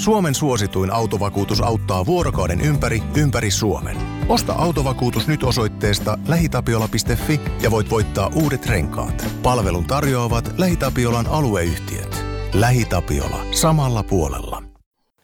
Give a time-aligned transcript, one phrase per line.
[0.00, 3.96] Suomen suosituin autovakuutus auttaa vuorokauden ympäri, ympäri Suomen.
[4.28, 9.26] Osta autovakuutus nyt osoitteesta lähitapiola.fi ja voit voittaa uudet renkaat.
[9.42, 12.24] Palvelun tarjoavat LähiTapiolan alueyhtiöt.
[12.52, 13.46] LähiTapiola.
[13.50, 14.62] Samalla puolella.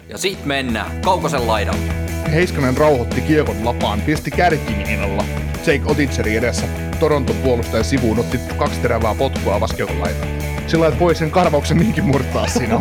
[0.08, 1.93] Ja sit mennään Kaukosen laidalle.
[2.32, 5.24] Heiskanen rauhoitti kiekon lapaan, pisti kärkimiinalla.
[5.66, 6.66] Jake Otitseri edessä
[7.00, 10.36] Toronton puolustajan sivuun otti kaksi terävää potkua vaskiokon laitaan.
[10.67, 12.80] Sillä että voi sen karvauksen niinkin murtaa siinä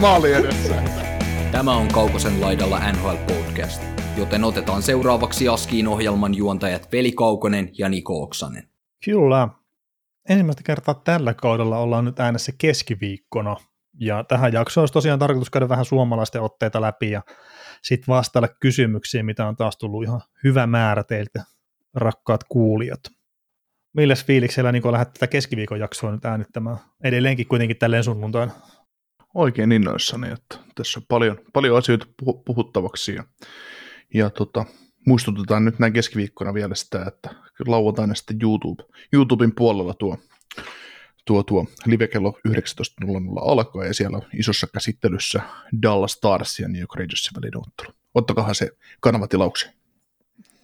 [0.00, 0.82] maali edessä.
[1.52, 3.82] Tämä on Kaukosen laidalla NHL Podcast,
[4.16, 8.68] joten otetaan seuraavaksi Askiin ohjelman juontajat Veli Kaukonen ja Niko Oksanen.
[9.04, 9.48] Kyllä.
[10.28, 13.56] Ensimmäistä kertaa tällä kaudella ollaan nyt äänessä keskiviikkona,
[14.00, 17.22] ja tähän jaksoon olisi tosiaan tarkoitus käydä vähän suomalaisten otteita läpi ja
[17.82, 21.44] sitten vastailla kysymyksiin, mitä on taas tullut ihan hyvä määrä teiltä,
[21.94, 23.00] rakkaat kuulijat.
[23.96, 26.76] Milles fiiliksellä niin lähdet tätä keskiviikon jaksoa nyt äänittämään?
[27.04, 28.52] Edelleenkin kuitenkin tälleen sunnuntaina.
[29.34, 32.06] Oikein innoissani, että tässä on paljon, paljon asioita
[32.44, 33.24] puhuttavaksi ja,
[34.14, 34.64] ja tota,
[35.06, 37.30] muistutetaan nyt näin keskiviikkona vielä sitä, että
[37.66, 40.18] lauantaina sitten YouTube, YouTuben puolella tuo,
[41.24, 43.14] tuo, tuo live kello 19.00
[43.50, 45.40] alkaa ja siellä on isossa käsittelyssä
[45.82, 47.96] Dallas Stars ja New York Rangersin välinen ottelu.
[48.14, 48.70] Ottakahan se
[49.00, 49.72] kanavatilauksen.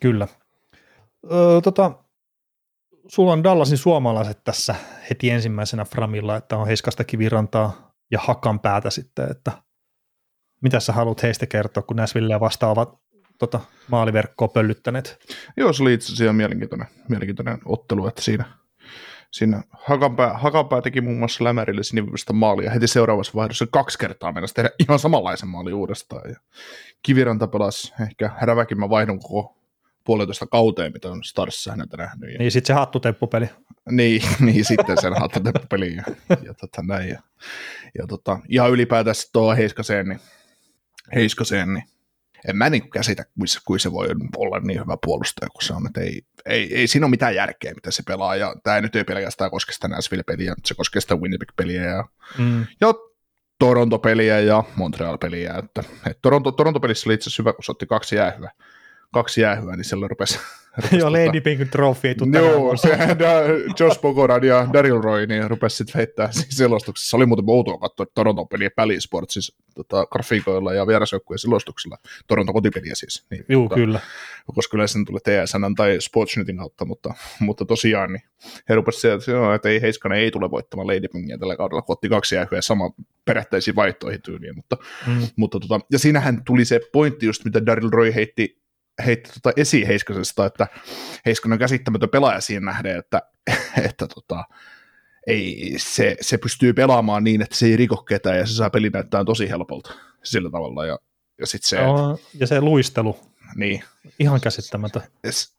[0.00, 0.28] Kyllä.
[1.32, 2.02] Öö, tota,
[3.08, 4.74] sulla on Dallasin suomalaiset tässä
[5.10, 9.52] heti ensimmäisenä Framilla, että on Heiskasta kivirantaa ja Hakan päätä sitten, että
[10.62, 12.98] mitä sä haluat heistä kertoa, kun Näsville vastaavat
[13.38, 15.18] tota, maaliverkkoa pöllyttäneet?
[15.56, 18.44] Joo, se oli itse asiassa mielenkiintoinen, mielenkiintoinen ottelu, että siinä,
[19.30, 24.54] siinä Hakanpää, Hakanpää teki muun muassa Lämärille sinivistä maalia heti seuraavassa vaihdossa kaksi kertaa mennessä
[24.54, 26.30] tehdä ihan samanlaisen maali uudestaan.
[26.30, 26.36] Ja
[27.02, 29.61] Kiviranta pelasi ehkä häräväkimmän vaihdon koko
[30.04, 32.32] puolitoista kauteen, mitä on Starsissa häneltä nähnyt.
[32.32, 32.38] Ja...
[32.38, 33.50] Niin, sitten se hattutemppupeli.
[33.90, 36.02] Niin, niin sitten sen hattutemppupeli ja,
[36.42, 37.08] ja tota, näin.
[37.08, 37.22] Ja,
[37.98, 40.20] ja tota, ihan ylipäätään tuo Heiskaseen, niin,
[41.14, 41.84] Heiskaseen, niin
[42.48, 43.24] en mä niin käsitä,
[43.64, 47.06] kuin se voi olla niin hyvä puolustaja kuin se on, että ei, ei, ei siinä
[47.06, 50.74] ole mitään järkeä, mitä se pelaa, ja tämä nyt ei pelkästään koske sitä Nashville-peliä, se
[50.74, 52.04] koskee sitä Winnipeg-peliä ja,
[52.38, 52.66] mm.
[52.80, 52.94] ja
[53.58, 58.16] Toronto-peliä ja Montreal-peliä, että, että Toronto, Toronto-pelissä oli itse asiassa hyvä, kun se otti kaksi
[58.16, 58.50] jäähyä,
[59.12, 60.38] kaksi jäähyä, niin silloin rupesi...
[60.76, 62.98] rupesi Joo, Lady tota, Pink Trophy ei Joo, se
[63.80, 67.10] Josh Bogoran ja Daryl Roy niin rupesi sitten heittää siis selostuksessa.
[67.10, 71.98] Se oli muuten outoa katsoa Toronto peliä Pally Sports, siis tota, grafiikoilla ja vierasjoukkueen selostuksilla.
[72.26, 73.26] Toronto kotipeliä siis.
[73.30, 74.00] Niin, Joo, tota, kyllä.
[74.54, 78.22] Koska kyllä sen tuli TSN tai Sportsnetin kautta, mutta, mutta tosiaan niin
[78.68, 82.08] he rupesivat sieltä, että ei Heiskanen ei tule voittamaan Lady Pingia tällä kaudella, kun otti
[82.08, 82.90] kaksi jäähyä sama
[83.24, 84.56] perättäisiin vaihtoihin tyyliin.
[84.56, 85.26] Mutta, mm.
[85.36, 88.61] mutta tota, ja siinähän tuli se pointti just, mitä Daryl Roy heitti
[89.06, 90.66] heitti tota esi Heiskasesta, että
[91.26, 93.22] Heiskanen on käsittämätön pelaaja siinä nähden, että,
[93.86, 94.44] että tota,
[95.26, 98.90] ei, se, se, pystyy pelaamaan niin, että se ei riko ketään ja se saa peli
[98.90, 100.86] näyttää tosi helpolta sillä tavalla.
[100.86, 100.98] Ja,
[101.40, 103.16] ja, sit se, no, ja se luistelu.
[103.56, 103.84] Niin.
[104.18, 105.02] Ihan käsittämätön.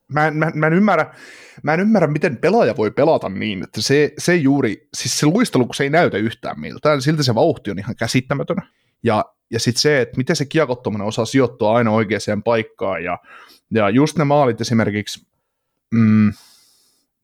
[0.08, 1.14] Mä, mä, mä, en ymmärrä,
[1.62, 5.66] mä en ymmärrä, miten pelaaja voi pelata niin, että se, se juuri, siis se luistelu,
[5.66, 8.56] kun se ei näytä yhtään miltään, silti se vauhti on ihan käsittämätön.
[9.02, 13.18] Ja ja sitten se, että miten se kiekottomana osaa sijoittua aina oikeaan paikkaan, ja,
[13.70, 15.26] ja just ne maalit esimerkiksi,
[15.94, 16.32] mm,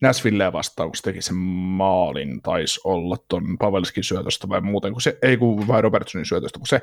[0.00, 5.02] Näsvilleä vastaan, kun se teki sen maalin, taisi olla ton Pavelskin syötöstä vai muuten, kun
[5.02, 6.80] se, ei kun vai Robertsonin syötöstä, kun se,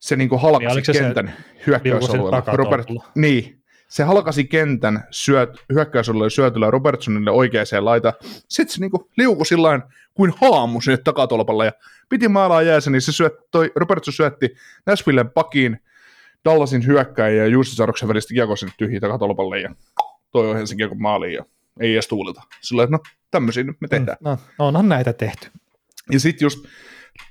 [0.00, 1.34] se niin halkasi niin, kentän
[1.66, 2.42] hyökkäysalueella.
[2.46, 8.12] Robert, niin, se halkasi kentän syöt, hyökkäysalueelle syötyllä Robertsonille oikeaan laita.
[8.48, 9.82] Sitten se niinku liukui sillain
[10.14, 11.72] kuin haamu sinne takatolpalle ja
[12.08, 14.54] piti maalaa jäässä, niin se syöt, toi Robertson syötti
[14.86, 15.78] Nashvillen pakiin
[16.44, 19.74] Dallasin hyökkäjä ja Jussi Saroksen välistä kiekko sinne tyhjiä takatolpalle ja
[20.30, 21.44] toi on Helsingin kiekko maaliin ja
[21.80, 22.42] ei edes tuulita.
[22.60, 22.98] Sillä no
[23.30, 24.16] tämmöisiä nyt me tehdään.
[24.20, 25.50] No, no onhan näitä tehty.
[26.12, 26.66] Ja sitten just,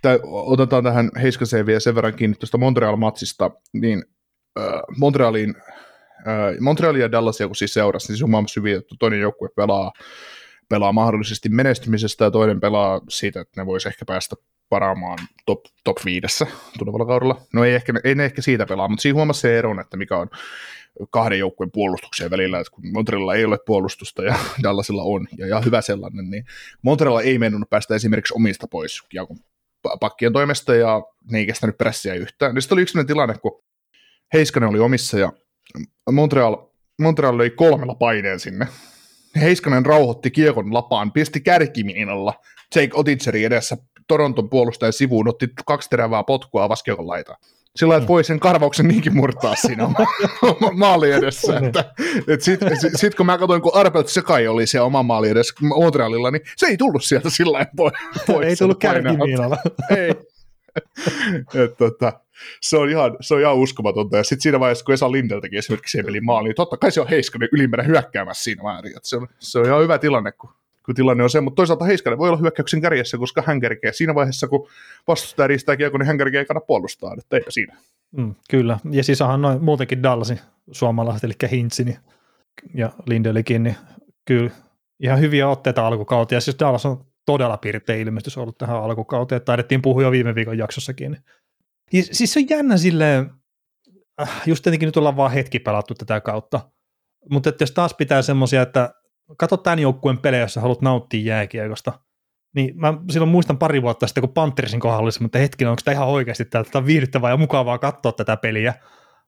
[0.01, 4.03] tää, otetaan tähän Heiskaseen vielä sen verran kiinni tuosta Montreal-matsista, niin
[4.59, 4.66] äh,
[4.97, 5.55] Montrealiin
[6.59, 9.91] Montreal ja Dallasia kun siis seurasi, niin se on maailmassa hyvin, että toinen joukkue pelaa,
[10.69, 14.35] pelaa mahdollisesti menestymisestä ja toinen pelaa siitä, että ne voisi ehkä päästä
[14.73, 16.47] paraamaan top, top viidessä
[16.79, 17.41] tulevalla kaudella.
[17.53, 20.17] No ei, ehkä, ei ne ehkä siitä pelaa, mutta siinä huomasi se eron, että mikä
[20.17, 20.29] on
[21.09, 25.61] kahden joukkueen puolustuksien välillä, että kun Montrealilla ei ole puolustusta ja Dallasilla on, ja, ja
[25.61, 26.46] hyvä sellainen, niin
[26.81, 29.37] Montrealilla ei mennyt päästä esimerkiksi omista pois Kiakon
[29.99, 32.53] pakkien toimesta, ja ne ei kestänyt pressiä yhtään.
[32.53, 33.64] Niin sitten oli yksi tilanne, kun
[34.34, 35.34] Heiskanen oli omissa, ja
[36.11, 36.58] Montreal,
[37.02, 38.67] Montreal löi kolmella paineen sinne.
[39.41, 42.34] Heiskanen rauhoitti kiekon lapaan, pisti kärkimiinalla
[42.76, 43.78] Jake Otitseri edessä
[44.08, 47.40] Toronton puolustajan sivuun, otti kaksi terävää potkua vaskiokon laitaan.
[47.76, 49.90] Sillä että voi sen karvauksen niinkin murtaa siinä
[50.73, 51.58] maali edessä.
[51.58, 51.94] että,
[52.28, 55.53] et Sitten sit, sit, kun mä katsoin, kun Arbelt Sekai oli siellä oma maali edessä
[55.61, 58.47] Montrealilla, niin se ei tullut sieltä sillä pois.
[58.47, 59.58] ei tullut kärkimiinalla.
[59.97, 60.16] ei,
[61.64, 62.14] Et, tota,
[62.61, 64.17] se, on ihan, se on ihan uskomatonta.
[64.17, 67.02] Ja sitten siinä vaiheessa, kun Esa Lindel teki esimerkiksi peliin maali, niin totta kai se
[67.02, 68.97] on Heiskanen ylimmäinen hyökkäämässä siinä määrin.
[68.97, 70.50] Et se, on, se on ihan hyvä tilanne, kun,
[70.85, 71.41] kun tilanne on se.
[71.41, 73.94] Mutta toisaalta Heiskanen voi olla hyökkäyksen kärjessä, koska hän kerkee.
[73.94, 74.70] Siinä vaiheessa, kun
[75.08, 77.16] vastustaja riistää kiekko, niin hän kerkee ei kannata puolustaa.
[77.18, 77.78] Että eipä siinä.
[78.18, 80.40] Mm, kyllä, ja siis onhan noin muutenkin Dallasin
[80.72, 81.97] suomalaiset, eli Hintsi niin,
[82.74, 83.76] ja Lindelikin, niin
[84.26, 84.52] kyllä
[85.00, 86.38] ihan hyviä otteita alkukauteen.
[86.38, 90.58] Ja siis Dallas on todella pirteä ilmestys ollut tähän alkukauteen, taidettiin puhua jo viime viikon
[90.58, 91.12] jaksossakin.
[91.12, 91.24] Niin.
[91.94, 93.32] Ja siis se on jännä silleen,
[94.22, 96.59] äh, just tietenkin nyt ollaan vaan hetki pelattu tätä kautta,
[97.29, 98.94] mutta että jos taas pitää semmoisia, että
[99.37, 101.99] katso tämän joukkueen pelejä, jos sä haluat nauttia jääkiekosta,
[102.55, 105.93] niin mä silloin muistan pari vuotta sitten, kun Panthersin kohdalla oli mutta hetkinen, onko tämä
[105.93, 108.73] ihan oikeasti täältä on viihdyttävää ja mukavaa katsoa tätä peliä.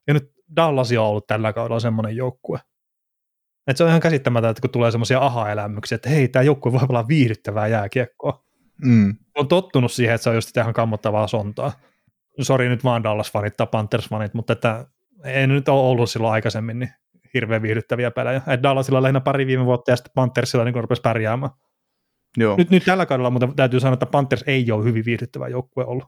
[0.08, 2.60] Ja nyt Dallas on ollut tällä kaudella semmoinen joukkue.
[3.68, 6.82] Et se on ihan käsittämätöntä, että kun tulee semmoisia aha-elämyksiä, että hei, tämä joukkue voi
[6.90, 8.44] olla viihdyttävää jääkiekkoa.
[8.82, 9.16] Mm.
[9.38, 11.72] On tottunut siihen, että se on just ihan kammottavaa sontaa.
[12.42, 14.86] Sori nyt vaan Dallas-fanit tai Panthers-fanit, mutta että
[15.24, 16.94] ei nyt ole ollut silloin aikaisemmin niin
[17.36, 18.42] hirveän viihdyttäviä pelejä.
[18.48, 21.52] Et Dallasilla lähinnä pari viime vuotta ja sitten Panthersilla niin rupesi pärjäämään.
[22.38, 22.58] Joo.
[22.58, 26.06] Nyt, nyt tällä kaudella mutta täytyy sanoa, että Panthers ei ole hyvin viihdyttävä joukkue ollut.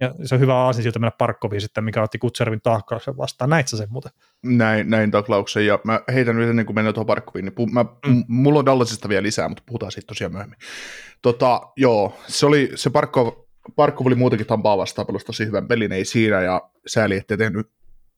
[0.00, 3.50] Ja se on hyvä aasinsilta mennä Parkkoviin sitten, mikä otti Kutservin tahkauksen vastaan.
[3.50, 4.12] Näit sä sen muuten?
[4.44, 7.84] Näin, näin taklauksen, ja mä heitän nyt ennen kuin mennään tuohon Parkkoviin, niin pu- mä,
[8.06, 8.24] mm.
[8.28, 10.58] mulla on Dallasista vielä lisää, mutta puhutaan siitä tosiaan myöhemmin.
[11.22, 13.32] Tota, joo, se oli, se Parkkov,
[13.76, 17.70] Parkkov oli muutenkin Tampaa vastaan pelusi tosi hyvän pelin, ei siinä, ja sääli, ettei tehnyt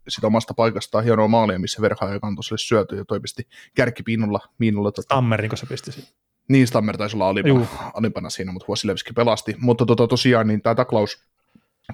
[0.08, 4.41] sitä omasta paikastaan hienoa maalia, missä verha ja kantos oli syöty, ja toimisti kärkipiinulla.
[4.58, 6.08] Miinulla, tota, Tammerin, kun se pisti siitä.
[6.49, 9.55] Niin, Stammer taisi olla alimpana, alimpana siinä, mutta Vasilevski pelasti.
[9.58, 11.23] Mutta tota, tosiaan niin tämä taklaus,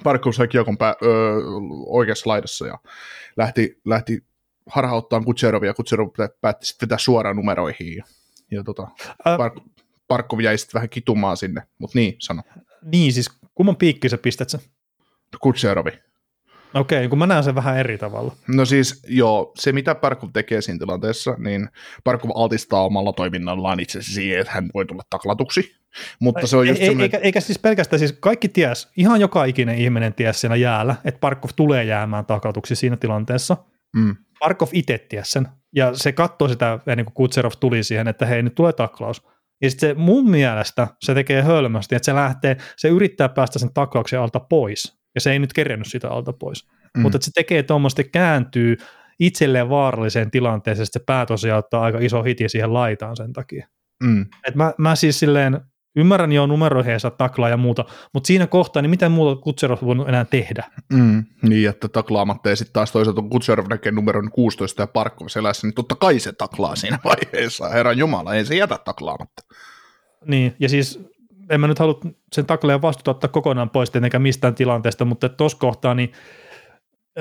[0.05, 1.37] Parkov sai kiekon pää, öö,
[1.87, 2.79] oikeassa laidassa ja
[3.37, 4.25] lähti, lähti
[4.67, 6.09] harhauttaan Kutserovia, ja Kutserov
[6.41, 7.97] päätti sitten vetää suoraan numeroihin.
[7.97, 8.05] Ja,
[8.51, 8.89] ja tota,
[9.27, 9.55] Ä- Park,
[10.09, 12.43] Parkov jäi sitten vähän kitumaan sinne, mutta niin, sano.
[12.83, 14.61] Niin, siis kumman piikki sä pistät sen?
[15.41, 15.91] Kutserovi.
[16.75, 18.33] Okei, kun mä näen sen vähän eri tavalla.
[18.49, 21.69] No siis, joo, se mitä Parkov tekee siinä tilanteessa, niin
[22.05, 25.77] Parkov altistaa omalla toiminnallaan itse siihen, että hän voi tulla taklatuksi.
[26.21, 27.05] Mutta se on just ei, semmoinen...
[27.05, 31.21] eikä, eikä siis pelkästään, siis kaikki ties, ihan joka ikinen ihminen ties siinä jäällä, että
[31.21, 33.57] Parkov tulee jäämään taklatuksi siinä tilanteessa.
[33.97, 38.27] Mm, Parkov itse ties sen, ja se katsoi sitä ennen kuin Kutserov tuli siihen, että
[38.27, 39.23] hei, nyt tulee taklaus.
[39.63, 43.75] Ja sitten se mun mielestä se tekee hölmösti, että se lähtee, se yrittää päästä sen
[43.75, 46.69] taklauksen alta pois, ja se ei nyt kerännyt sitä alta pois.
[46.97, 47.03] Mm.
[47.03, 48.77] Mutta että se tekee tuommoista, kääntyy
[49.21, 53.69] itselleen vaaralliseen tilanteeseen, että se pää tosiaan ottaa aika iso hiti siihen laitaan sen takia.
[54.05, 55.61] mm, Et mä, mä siis silleen,
[55.97, 60.09] ymmärrän jo numeroihin saa taklaa ja muuta, mutta siinä kohtaa, niin mitä muuta Kutserov voinut
[60.09, 60.65] enää tehdä?
[60.93, 65.67] Mm, niin, että taklaamatta ja sitten taas toisaalta Kutserov näkee numeron 16 ja Parkkov selässä,
[65.67, 67.69] niin totta kai se taklaa siinä vaiheessa.
[67.69, 69.43] Herran Jumala, ei se jätä taklaamatta.
[70.27, 71.01] Niin, ja siis
[71.51, 72.01] en mä nyt halua
[72.33, 76.13] sen taklajan vastuuta ottaa kokonaan pois tietenkään mistään tilanteesta, mutta tuossa kohtaa niin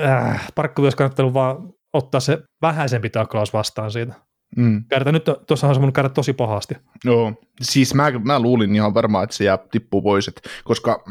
[0.00, 4.14] äh, Parkkov olisi kannattanut vaan ottaa se vähäisempi taklaus vastaan siitä.
[4.56, 4.84] Mm.
[4.88, 6.74] Käydä nyt, tuossa on se mun käydä tosi pahasti.
[7.04, 11.04] Joo, siis mä, mä luulin ihan varmaan, että se jää tippuu pois, et, koska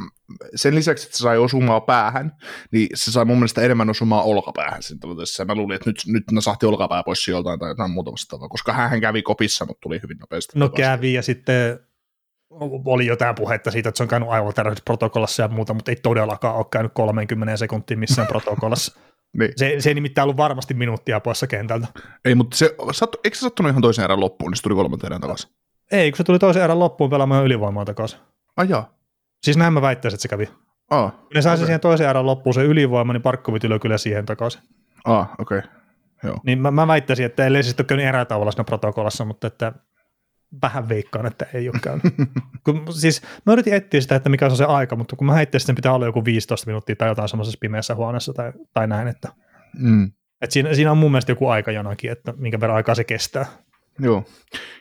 [0.55, 2.31] sen lisäksi, että se sai osumaa päähän,
[2.71, 5.45] niin se sai mun mielestä enemmän osumaa olkapäähän tilanteessa.
[5.45, 9.01] Mä luulin, että nyt, nyt nasahti olkapää pois joltain tai jotain muuta vastaavaa, koska hän
[9.01, 10.59] kävi kopissa, mutta tuli hyvin nopeasti.
[10.59, 11.79] No kävi ja sitten
[12.85, 16.55] oli jotain puhetta siitä, että se on käynyt aivotärähdys protokollassa ja muuta, mutta ei todellakaan
[16.55, 18.99] ole käynyt 30 sekuntia missään protokollassa.
[19.37, 19.53] Niin.
[19.55, 21.87] Se, se ei nimittäin ollut varmasti minuuttia poissa kentältä.
[22.25, 25.11] Ei, mutta se, sattu, eikö se sattunut ihan toisen erän loppuun, niin se tuli kolmanteen
[25.11, 25.51] erän takaisin?
[25.91, 28.19] Ei, kun se tuli toisen erän loppuun pelaamaan ylivoimaa takaisin.
[28.57, 28.93] Ai jaa.
[29.43, 30.49] Siis näin mä väittäisin, että se kävi.
[30.89, 31.65] Aa, Kun ne sai okay.
[31.65, 34.61] Siihen toisen erän loppuun se ylivoima, niin Parkkovit kyllä siihen takaisin.
[35.05, 35.57] aa okei.
[35.57, 35.69] Okay.
[36.23, 36.37] Joo.
[36.43, 39.73] Niin mä, mä väittäisin, että ellei se sitten ole käynyt erätaululla siinä protokollassa, mutta että
[40.61, 42.03] vähän veikkaan, että ei ole käynyt.
[42.65, 45.63] kun, siis mä yritin etsiä sitä, että mikä on se aika, mutta kun mä heittäisin,
[45.63, 49.07] että sen pitää olla joku 15 minuuttia tai jotain semmoisessa pimeässä huoneessa tai, tai näin,
[49.07, 49.29] että,
[49.79, 50.11] Mm.
[50.41, 53.45] että siinä, siinä, on mun mielestä joku aikajanakin, että minkä verran aikaa se kestää.
[53.99, 54.23] Joo.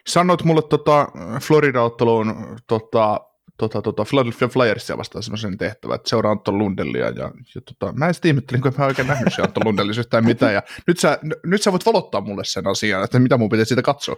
[0.07, 1.09] Sanoit mulle tota,
[1.41, 3.21] Florida-otteluun tota,
[3.57, 7.07] tota, tota, Philadelphia Flyersia vastaan semmoisen tehtävän, että seuraa Antto Lundellia.
[7.09, 10.25] Ja, ja tota, mä en sitten ihmettelin, kun mä oikein nähnyt se Antto Lundellissa yhtään
[10.25, 10.55] mitään.
[10.55, 13.69] Ja nyt, sä, n- nyt sä voit valottaa mulle sen asian, että mitä mun pitäisi
[13.69, 14.17] siitä katsoa.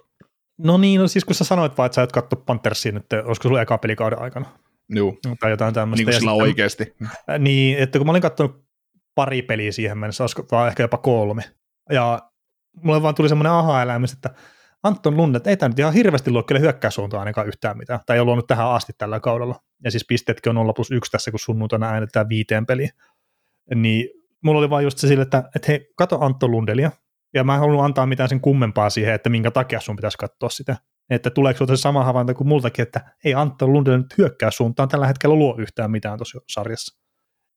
[0.59, 3.49] No niin, no siis kun sä sanoit vaan, että sä et katso Panthersia nyt, olisiko
[3.49, 4.47] sulla eka pelikauden aikana
[4.88, 6.00] Joo, tai jotain tämmöistä.
[6.00, 6.94] niin kuin sillä sitten- oikeasti.
[7.30, 8.64] Äh, Niin, että kun mä olin katsonut
[9.14, 11.42] pari peliä siihen mennessä, olisiko vaan ehkä jopa kolme,
[11.90, 12.23] ja
[12.82, 14.30] mulle vaan tuli semmoinen aha-elämys, että
[14.82, 18.21] Anton Lundet ei tämä nyt ihan hirveästi luo kyllä hyökkäyssuuntaan ainakaan yhtään mitään, tai ei
[18.21, 19.61] ole luonut tähän asti tällä kaudella.
[19.85, 22.90] Ja siis pisteetkin on 0 plus 1 tässä, kun sunnuntaina äänetään viiteen peliin.
[23.75, 24.09] Niin
[24.44, 26.90] mulla oli vaan just se sille, että, että hei, kato Antto Lundelia,
[27.34, 30.48] ja mä en halunnut antaa mitään sen kummempaa siihen, että minkä takia sun pitäisi katsoa
[30.48, 30.76] sitä.
[31.10, 35.06] Että tuleeko sulta se sama havainto kuin multakin, että ei Antto Lundell nyt hyökkäyssuuntaan tällä
[35.06, 37.00] hetkellä luo yhtään mitään tuossa sarjassa.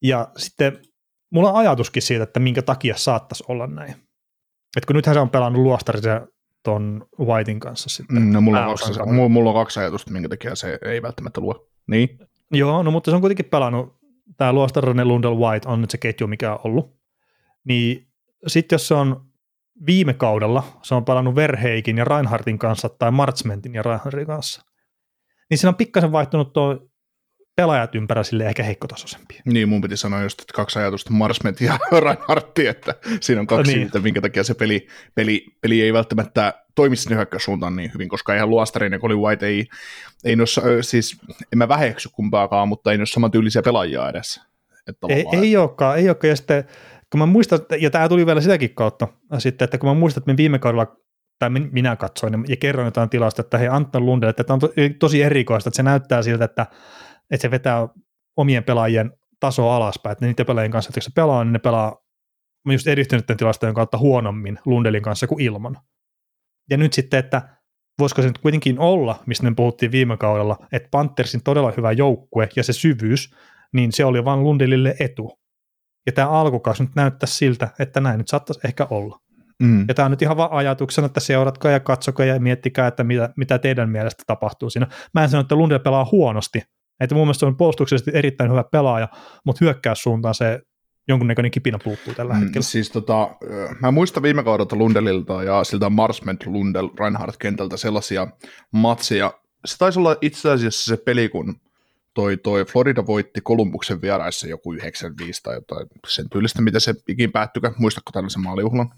[0.01, 0.82] Ja sitten
[1.29, 3.91] mulla on ajatuskin siitä, että minkä takia saattaisi olla näin.
[4.77, 6.27] Että kun nythän se on pelannut luostarisen
[6.63, 8.34] ton Whitein kanssa sitten.
[8.34, 11.67] No, mulla, on kaksi, mulla, mulla on kaksi ajatusta, minkä takia se ei välttämättä luo.
[11.88, 12.20] Niin?
[12.51, 13.96] Joo, no mutta se on kuitenkin pelannut,
[14.38, 16.96] tämä luostarinen Lundell White on nyt se ketju, mikä on ollut.
[17.63, 18.08] Niin
[18.48, 19.25] sitten jos se on
[19.86, 24.62] viime kaudella, se on pelannut Verheikin ja Reinhardtin kanssa tai Marchmentin ja Reinhardtin kanssa,
[25.50, 26.88] niin siinä on pikkasen vaihtunut tuo
[27.55, 29.41] pelaajat ympärä sille ehkä heikkotasoisempia.
[29.46, 33.75] Niin, mun piti sanoa just, että kaksi ajatusta, Marsmet ja Reinhardti, että siinä on kaksi
[33.75, 33.89] niin.
[34.01, 38.50] minkä takia se peli, peli, peli ei välttämättä toimi sinne hyökkäyssuuntaan niin hyvin, koska eihän
[38.50, 39.65] Luostarin ja Colin White ei,
[40.24, 41.17] ei noissa, siis
[41.53, 44.41] en mä väheksy kumpaakaan, mutta ei noissa samantyylisiä pelaajia edes.
[44.88, 46.63] Että ei, ei olekaan, ei olekaan, ja sitten
[47.16, 49.08] kun mä muistan, ja tämä tuli vielä sitäkin kautta
[49.38, 50.96] sitten, että kun mä muistan, että me viime kaudella
[51.40, 54.70] tai minä katsoin ja kerroin jotain tilasta, että hei Anton Lundell, että tämä on to,
[55.00, 56.66] tosi erikoista, että se näyttää siltä, että
[57.32, 57.88] että se vetää
[58.38, 61.98] omien pelaajien tasoa alaspäin, että niiden pelaajien kanssa, että jos se pelaa, niin ne pelaa
[62.72, 65.78] just edistyneiden tilastojen kautta huonommin Lundelin kanssa kuin ilman.
[66.70, 67.42] Ja nyt sitten, että
[68.00, 72.50] voisiko se nyt kuitenkin olla, mistä me puhuttiin viime kaudella, että Panthersin todella hyvä joukkue
[72.56, 73.36] ja se syvyys,
[73.74, 75.45] niin se oli vain Lundelille etu.
[76.06, 79.20] Ja tämä alkukausi nyt näyttää siltä, että näin nyt saattaisi ehkä olla.
[79.64, 79.86] Mm.
[79.88, 83.30] Ja tämä on nyt ihan vaan ajatuksena, että seuratkaa ja katsokaa ja miettikää, että mitä,
[83.38, 84.88] mitä teidän mielestä tapahtuu siinä.
[85.14, 86.62] Mä en sano, että Lundell pelaa huonosti,
[87.00, 89.08] että mun mielestä se on puolustuksellisesti erittäin hyvä pelaaja,
[89.46, 90.62] mutta hyökkäyssuuntaan se
[91.08, 92.64] jonkunnäköinen kipinä puuttuu tällä mm, hetkellä.
[92.64, 93.30] Siis tota,
[93.82, 98.28] mä muistan viime kaudelta Lundelilta ja siltä Marsment Lundel Reinhardt kentältä sellaisia
[98.72, 99.34] matseja.
[99.66, 101.56] Se taisi olla itse asiassa se peli, kun
[102.16, 107.32] toi, toi Florida voitti Kolumbuksen vieraissa joku 95 tai jotain sen tyylistä, mitä se ikin
[107.32, 107.72] päättykö.
[107.78, 108.90] Muistatko tällaisen maaliuhlan?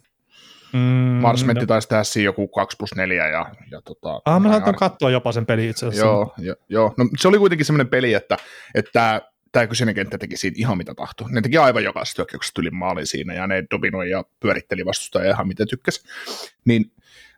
[0.74, 0.80] Mm,
[1.22, 1.68] Marsmetti no.
[1.68, 3.28] taisi tehdä siinä joku 2 plus 4.
[3.28, 6.06] Ja, ja tota, ah, mä saatan katsoa jopa sen peli itse asiassa.
[6.06, 6.94] Joo, jo, joo.
[6.98, 8.38] No, se oli kuitenkin semmoinen peli, että,
[8.76, 9.22] että
[9.52, 11.32] tämä kyseinen kenttä teki siitä ihan mitä tahtoi.
[11.32, 15.48] Ne teki aivan jokaisesta hyökkäyksestä yli maalin siinä, ja ne dominoi ja pyöritteli vastustajia ihan
[15.48, 16.04] mitä tykkäsi.
[16.66, 16.92] Niin,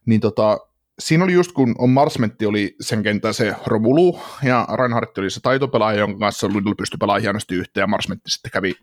[0.05, 0.57] niin tota,
[0.99, 5.39] siinä oli just kun on Marsmentti oli sen kentän se Romulu, ja Reinhardt oli se
[5.39, 8.73] taitopelaaja, jonka kanssa Ludl pystyi pelaamaan hienosti yhteen, ja Marsmentti sitten kävi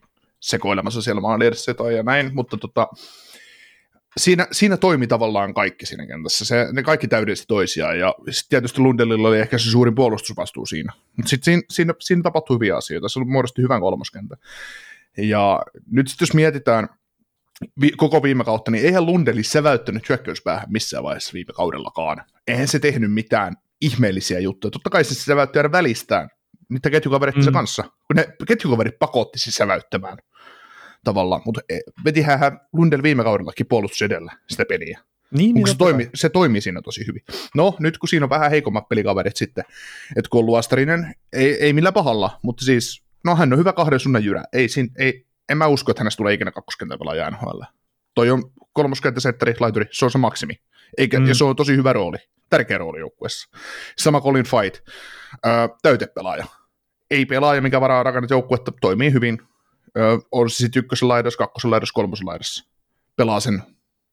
[0.40, 2.88] sekoilemassa siellä maan edessä ja näin, mutta tota,
[4.16, 6.44] siinä, siinä toimi tavallaan kaikki siinä kentässä.
[6.44, 10.92] Se, ne kaikki täydellisti toisiaan, ja sitten tietysti Lundellilla oli ehkä se suurin puolustusvastuu siinä.
[11.16, 14.38] Mutta sitten siinä, siinä, siinä tapahtui hyviä asioita, se muodosti hyvän kolmoskentän.
[15.16, 16.88] Ja nyt sitten jos mietitään
[17.80, 22.25] vi, koko viime kautta, niin eihän Lundeli säväyttänyt hyökkäyspäähän missään vaiheessa viime kaudellakaan.
[22.46, 24.70] Eihän se tehnyt mitään ihmeellisiä juttuja.
[24.70, 26.28] Totta kai se säväytti aina välistään
[26.68, 27.52] niitä ketjukaverit mm.
[27.52, 30.18] kanssa, kun ne ketjukaverit pakotti siis säväyttämään
[31.04, 35.00] tavallaan, mutta e, vetihän hän Lundell viime kaudellakin puolustus edellä sitä peliä.
[35.30, 37.22] Niin, niin se, toimi, se toimii siinä tosi hyvin.
[37.54, 39.64] No, nyt kun siinä on vähän heikommat pelikaverit sitten,
[40.16, 44.00] että kun on Luostarinen, ei, ei millään pahalla, mutta siis, no hän on hyvä kahden
[44.00, 44.44] sunnan jyrä.
[44.52, 47.61] Ei, siinä, ei, en mä usko, että hänestä tulee ikinä kakkoskentän pelaaja NHL.
[48.15, 50.55] Toi on kolmoskenttäsetteri, laituri, se on se maksimi.
[50.99, 51.26] Eikä, mm.
[51.26, 52.17] Ja se on tosi hyvä rooli,
[52.50, 53.49] tärkeä rooli joukkueessa.
[53.99, 54.88] Sama Colin Fight,
[55.47, 56.47] öö, täytepelaaja.
[57.11, 59.38] Ei pelaaja, mikä varaa rakennat joukkuetta, toimii hyvin,
[60.33, 62.65] on se sitten ykkösen laidassa, kakkosen laidassa, kolmosen laidassa.
[63.17, 63.62] Pelaa sen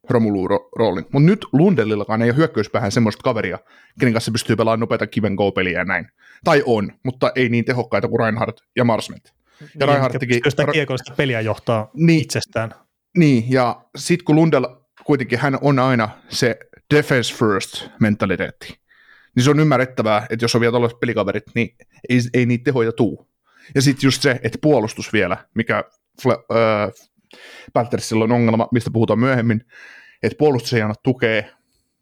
[0.09, 1.05] Romulu-roolin.
[1.11, 3.59] Mutta nyt Lundellillakaan ei ole hyökkäyspäähän semmoista kaveria,
[3.99, 6.07] kenen kanssa pystyy pelaamaan nopeita kiven go-peliä ja näin.
[6.43, 9.33] Tai on, mutta ei niin tehokkaita kuin Reinhardt ja Marsmet.
[9.63, 10.41] Ja niin, Reinhardt teki...
[10.49, 12.73] sitä kiekollista peliä johtaa niin, itsestään.
[13.17, 14.65] Niin, ja sitten kun Lundell
[15.05, 16.57] kuitenkin hän on aina se
[16.95, 18.79] defense first mentaliteetti,
[19.35, 21.75] niin se on ymmärrettävää, että jos on vielä tällaiset pelikaverit, niin
[22.09, 23.29] ei, ei niitä tehoja tuu.
[23.75, 25.83] Ja sitten just se, että puolustus vielä, mikä
[26.21, 26.91] Fle- äh,
[27.73, 29.61] Panthersilla on ongelma, mistä puhutaan myöhemmin,
[30.23, 31.43] että puolustus ei anna tukea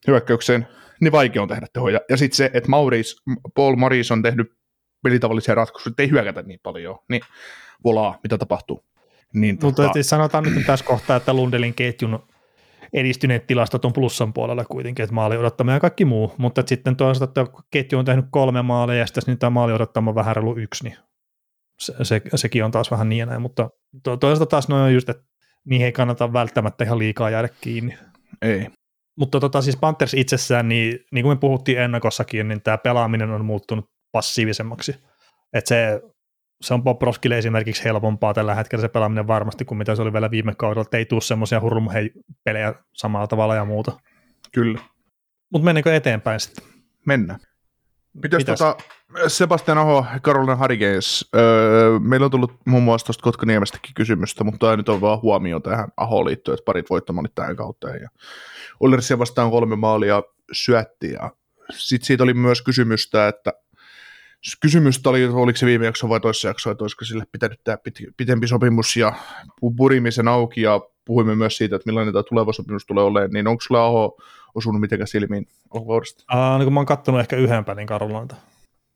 [0.07, 0.67] hyökkäykseen,
[1.01, 1.99] niin vaikea on tehdä tehoja.
[2.09, 3.15] Ja sitten se, että Maurice,
[3.55, 4.60] Paul Maurice on tehnyt
[5.03, 7.21] pelitavallisia ratkaisuja, ei hyökätä niin paljon, niin
[7.83, 8.83] volaa, mitä tapahtuu.
[9.33, 10.03] Niin, Mutta tota...
[10.03, 12.19] sanotaan nyt tässä kohtaa, että Lundelin ketjun
[12.93, 17.41] edistyneet tilastot on plussan puolella kuitenkin, että maali odottama ja kaikki muu, mutta sitten toisaalta,
[17.41, 20.97] että ketju on tehnyt kolme maalia ja sitten tämä maali odottama vähän reilu yksi, niin
[21.79, 23.69] se, se, sekin on taas vähän niin ja näin, mutta
[24.03, 25.23] to, toisaalta taas noin on just, että
[25.65, 27.97] niihin ei kannata välttämättä ihan liikaa jäädä kiinni.
[28.41, 28.67] Ei.
[29.15, 33.45] Mutta tota, siis Panthers itsessään, niin, niin kuin me puhuttiin ennakossakin, niin tämä pelaaminen on
[33.45, 34.95] muuttunut passiivisemmaksi.
[35.53, 36.01] Että se,
[36.61, 40.13] se on Bob Roskille esimerkiksi helpompaa tällä hetkellä se pelaaminen varmasti kuin mitä se oli
[40.13, 43.91] vielä viime kaudella, että ei tule semmoisia hurmhei-pelejä samalla tavalla ja muuta.
[44.51, 44.79] Kyllä.
[45.51, 46.65] Mutta mennäänkö eteenpäin sitten?
[47.05, 47.39] Mennään.
[48.13, 48.59] Mitäs, Mitäs?
[48.59, 48.83] Tota,
[49.27, 51.29] Sebastian Aho, Carolina Hurricanes.
[51.35, 55.59] Öö, meillä on tullut muun muassa tuosta Kotkaniemestäkin kysymystä, mutta tämä nyt on vaan huomio
[55.59, 57.89] tähän Aho liittyen, että parit voittamanit tähän kautta.
[57.89, 58.09] Ja
[58.79, 61.31] Oilersia vastaan kolme maalia syötti ja
[61.71, 63.53] sitten siitä oli myös kysymystä, että
[64.61, 67.77] kysymystä oli, oliko se viime jakso vai toisessa jakso, että olisiko sille pitänyt tämä
[68.17, 69.13] pitempi sopimus ja
[69.77, 73.61] purimisen auki ja puhuimme myös siitä, että millainen tämä tuleva sopimus tulee olemaan, niin onko
[73.61, 74.17] sulla Aho
[74.55, 76.23] osunut mitenkään silmiin alkukaudesta?
[76.33, 78.35] Uh, niin kun mä oon kattonut ehkä yhden pelin Karolanta.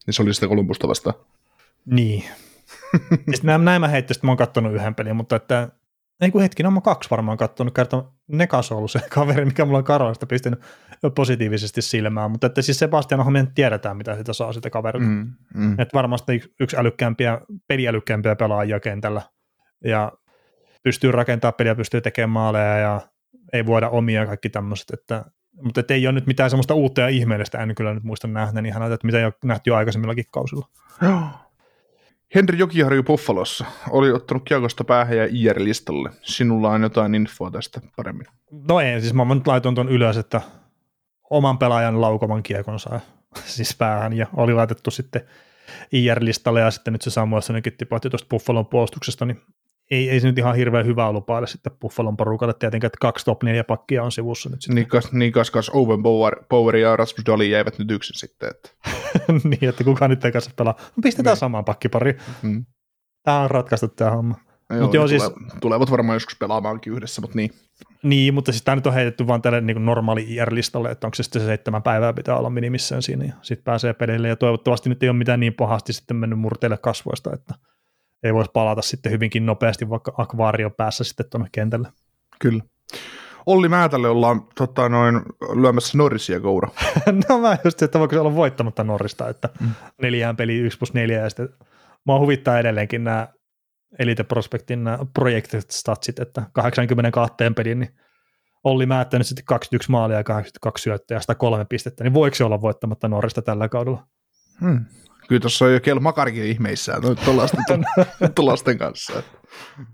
[0.05, 1.15] Niin se oli sitä Kolumbusta vastaan?
[1.85, 2.23] Niin.
[3.43, 5.69] näin, näin mä heittäisin, että mä oon kattonut yhden pelin, mutta että
[6.21, 9.65] ei kun hetki, no mä kaksi varmaan kattonut, kerta Nekas on ollut se kaveri, mikä
[9.65, 10.59] mulla on Karolasta pistänyt
[11.15, 15.07] positiivisesti silmään, mutta että siis Sebastian me tiedetään, mitä sitä saa sitä kaverilta.
[15.07, 15.71] Mm, mm.
[15.71, 19.21] Että varmasti yksi älykkäämpiä, peliälykkäämpiä pelaajia kentällä
[19.83, 20.11] ja
[20.83, 23.01] pystyy rakentamaan peliä, pystyy tekemään maaleja ja
[23.53, 25.25] ei voida omia ja kaikki tämmöiset, että
[25.61, 28.69] mutta et ei ole nyt mitään semmoista uutta ja ihmeellistä, en kyllä nyt muista nähneeni
[28.69, 30.67] ihan että mitä ei ole nähty jo aikaisemmillakin kausilla.
[32.35, 36.09] Henri Jokiharju Buffalossa oli ottanut kiekosta päähän ja IR-listalle.
[36.21, 38.27] Sinulla on jotain infoa tästä paremmin.
[38.69, 40.41] No ei, siis mä nyt laitoin tuon ylös, että
[41.29, 42.99] oman pelaajan laukoman kiekon saa
[43.55, 45.21] siis päähän ja oli laitettu sitten
[45.91, 49.41] IR-listalle ja sitten nyt se Samuel Sonenkin tipahti tuosta Buffalon puolustuksesta, niin
[49.91, 53.43] ei, ei se nyt ihan hirveän hyvää lupaile sitten Buffalon porukalle tietenkin, että kaksi top
[53.43, 54.75] 4 pakkia on sivussa nyt sitten.
[54.75, 58.49] Niin, kas, niin kas, kas Owen Power, Power ja Rasmus Dolly jäivät nyt yksin sitten.
[58.49, 58.69] Että.
[59.49, 60.75] niin, että kukaan nyt ei kanssa pelaa.
[60.79, 61.39] No pistetään niin.
[61.39, 62.17] samaan pakkipariin.
[62.41, 62.65] Mm.
[63.23, 64.35] Tämä on ratkaistu tämä homma.
[64.69, 65.23] Joo, Mut joo, siis,
[65.61, 67.51] tulevat varmaan joskus pelaamaankin yhdessä, mutta niin.
[68.03, 71.23] Niin, mutta siis tämä nyt on heitetty vaan tälle niin normaali IR-listalle, että onko se
[71.23, 75.03] sitten se seitsemän päivää pitää olla minimissään siinä ja sitten pääsee peleille ja toivottavasti nyt
[75.03, 77.53] ei ole mitään niin pahasti sitten mennyt murteille kasvoista, että
[78.23, 81.87] ei voisi palata sitten hyvinkin nopeasti vaikka akvaario päässä sitten tuonne kentälle.
[82.39, 82.63] Kyllä.
[83.45, 85.21] Olli Määtälle ollaan tota, noin,
[85.61, 86.69] lyömässä Norrisia koura.
[87.29, 89.69] no mä just, että voiko se olla voittamatta Norrista, että mm.
[90.01, 91.49] neljään peli 1 plus 4 ja sitten
[92.05, 93.27] mua huvittaa edelleenkin nämä
[93.99, 97.95] Elite Prospectin nämä projected statsit, että 82 pelin, niin
[98.63, 102.61] Olli Määttänyt sitten 21 maalia ja 82 syöttöä ja kolme pistettä, niin voiko se olla
[102.61, 104.07] voittamatta Norrista tällä kaudella?
[104.61, 104.85] Hmm.
[105.27, 107.01] Kyllä tuossa on jo Kel Makarikin ihmeissään
[108.35, 109.23] tuollaisten kanssa.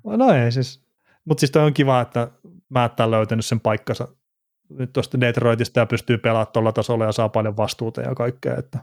[0.04, 0.84] No ei siis,
[1.26, 2.32] mutta siis toi on kiva, että
[2.70, 4.08] Määttä on löytänyt sen paikkansa
[4.70, 8.80] nyt tuosta Detroitista ja pystyy pelaamaan tuolla tasolla ja saa paljon vastuuta ja kaikkea, että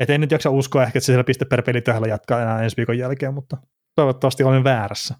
[0.00, 2.76] et en nyt jaksa uskoa ehkä, että se siellä piste per peli jatkaa enää ensi
[2.76, 3.56] viikon jälkeen, mutta
[3.94, 5.14] toivottavasti olen väärässä.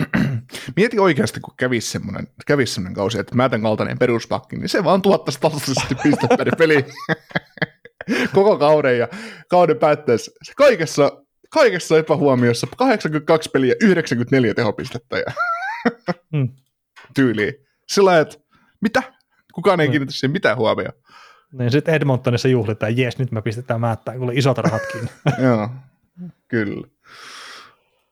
[0.76, 4.84] Mieti oikeasti, kun kävisi semmoinen, kävisi semmoinen kausi, että mä tämän kaltainen peruspakki, niin se
[4.84, 6.84] vaan tuottaisi tasaisesti piste per peli
[8.34, 9.08] koko kauden ja
[9.48, 15.32] kauden päätteessä kaikessa, kaikessa epähuomiossa 82 peliä, 94 tehopistettä ja
[16.32, 16.48] mm.
[17.14, 17.54] tyyliin.
[17.88, 18.36] Sillä että
[18.80, 19.02] mitä?
[19.54, 19.90] Kukaan ei mm.
[19.90, 20.92] kiinnitä siihen mitään huomioon.
[21.52, 25.10] Niin sitten Edmontonissa juhlitaan, jes, nyt me pistetään määttää, kun isot rahat kiinni.
[25.46, 25.68] Joo,
[26.48, 26.86] kyllä.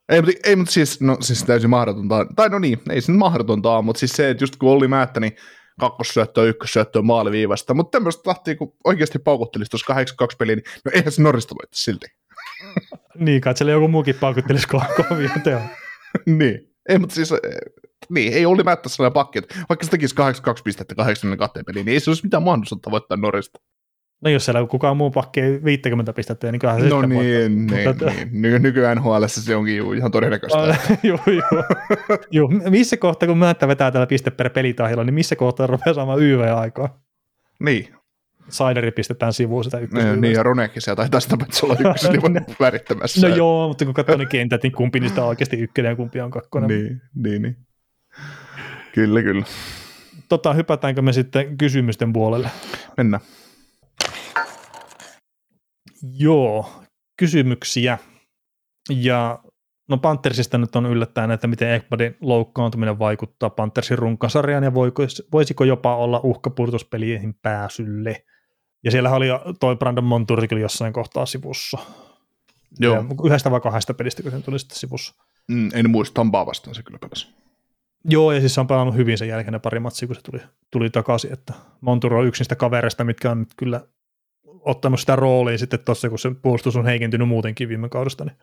[0.08, 2.26] Ei, mutta, ei, mutta siis, no, siis täysin mahdotonta.
[2.36, 5.20] Tai no niin, ei se nyt mahdotonta mutta siis se, että just kun Olli Määttä,
[5.20, 5.36] niin
[5.78, 11.12] kakkossyöttöä, ykkössyöttöä maaliviivasta, mutta tämmöistä tahtia, kun oikeasti paukuttelisi tuossa 82 peliä, niin no eihän
[11.12, 12.06] se Norrista voittaisi silti.
[13.24, 15.62] niin, kai siellä joku muukin paukuttelisi kovia teon.
[16.38, 17.34] niin, ei, mutta siis,
[18.10, 21.92] niin, ei Olli Määttä sellainen pakki, että vaikka se tekisi 82 pistettä 82 peliä, niin
[21.92, 23.60] ei se olisi mitään mahdollisuutta voittaa Norrista.
[24.20, 27.88] No jos siellä kukaan muu pakki ei 50 pistettä, niin kyllähän se No niin, niin,
[27.88, 28.28] mutta, niin.
[28.32, 30.76] Ny- nykyään NHL se onkin juu, ihan todennäköistä.
[31.02, 31.64] joo, joo.
[32.30, 32.48] joo.
[32.70, 37.00] Missä kohtaa, kun Määttä vetää tällä piste per pelitahilla, niin missä kohtaa rupeaa saamaan YV-aikaa?
[37.60, 37.94] Niin.
[38.48, 40.04] Saineri pistetään sivuun sitä ykkös.
[40.04, 43.28] Niin, niin, ja Ronekin sieltä taitaa sitä olla ykkös niin värittämässä.
[43.28, 46.20] No joo, mutta kun katsoo ne kentät, niin kumpi niistä on oikeasti ykkönen ja kumpi
[46.20, 46.68] on kakkonen.
[46.68, 47.56] Niin, niin, niin.
[48.94, 49.44] Kyllä, kyllä.
[50.28, 52.50] Tota, hypätäänkö me sitten kysymysten puolelle?
[52.96, 53.22] Mennään.
[56.02, 56.72] Joo,
[57.16, 57.98] kysymyksiä.
[58.90, 59.38] Ja
[59.88, 65.64] no Panthersista nyt on yllättäen, että miten Ekbadin loukkaantuminen vaikuttaa Panthersin runkasarjaan ja voiko, voisiko
[65.64, 68.24] jopa olla uhka purtuspeliin pääsylle.
[68.84, 69.26] Ja siellä oli
[69.60, 71.78] toi Brandon Montour kyllä jossain kohtaa sivussa.
[72.80, 72.94] Joo.
[72.94, 75.14] Ja yhdestä vai kahdesta pelistä, kun se tuli sitten sivussa.
[75.48, 77.28] Mm, en muista, Tampaa vastaan se kyllä pelasi.
[78.04, 80.40] Joo, ja siis se on pelannut hyvin sen jälkeen ne pari matsia, kun se tuli,
[80.70, 83.80] tuli takaisin, että Montour on yksi niistä kavereista, mitkä on nyt kyllä
[84.60, 88.36] ottanut sitä roolia sitten tuossa, kun se puolustus on heikentynyt muutenkin viime kaudesta, niin,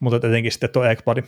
[0.00, 1.24] mutta etenkin sitten tuo Ekbadin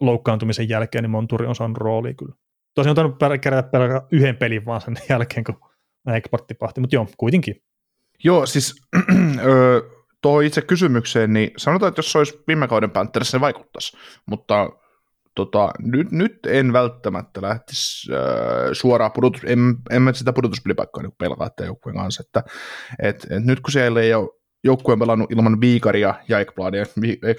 [0.00, 2.34] loukkaantumisen jälkeen, niin Monturi on saanut roolia kyllä.
[2.74, 5.60] Tosiaan on tainnut kerätä pelkästään yhden pelin vaan sen jälkeen, kun
[6.14, 7.62] Ekbad tipahti, mutta joo, kuitenkin.
[8.24, 8.74] Joo, siis
[10.22, 14.70] tuohon itse kysymykseen, niin sanotaan, että jos se olisi viime kauden Panthers, se vaikuttaisi, mutta
[15.38, 18.18] tota, nyt, nyt en välttämättä lähtisi äh,
[18.72, 22.42] suoraan pudotus, en, en mä sitä pudotuspelipaikkaa niin pelaa joukkueen kanssa, että
[23.02, 26.84] et, et nyt kun siellä ei ole joukkueen pelannut ilman Viikaria ja Ekbladia.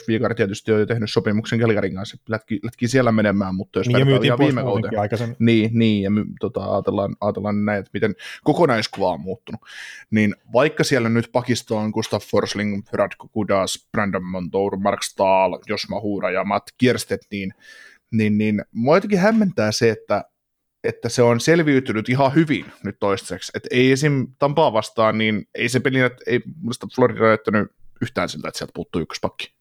[0.08, 4.08] Viikari tietysti on jo tehnyt sopimuksen Kelgarin kanssa, lätki, lätki siellä menemään, mutta jos Niin,
[4.08, 5.36] vertaa viime kauteen, aikaisemmin.
[5.40, 9.62] niin, niin ja my, tota, ajatellaan, ajatellaan näin, että miten kokonaiskuva on muuttunut.
[10.12, 15.90] Niin vaikka siellä nyt pakista on Gustav Forsling, Radko Kudas, Brandon Montour, Mark Stahl, Jos
[15.90, 17.54] Mahura ja Matt Kierstedt, niin,
[18.12, 20.24] niin, niin mua jotenkin hämmentää se, että
[20.84, 23.52] että se on selviytynyt ihan hyvin nyt toistaiseksi.
[23.56, 24.28] Että ei esim.
[24.40, 28.72] Tampaa vastaan, niin ei se peli, että ei muista Florida näyttänyt yhtään siltä, että sieltä
[28.76, 29.54] puuttuu ykköspakki.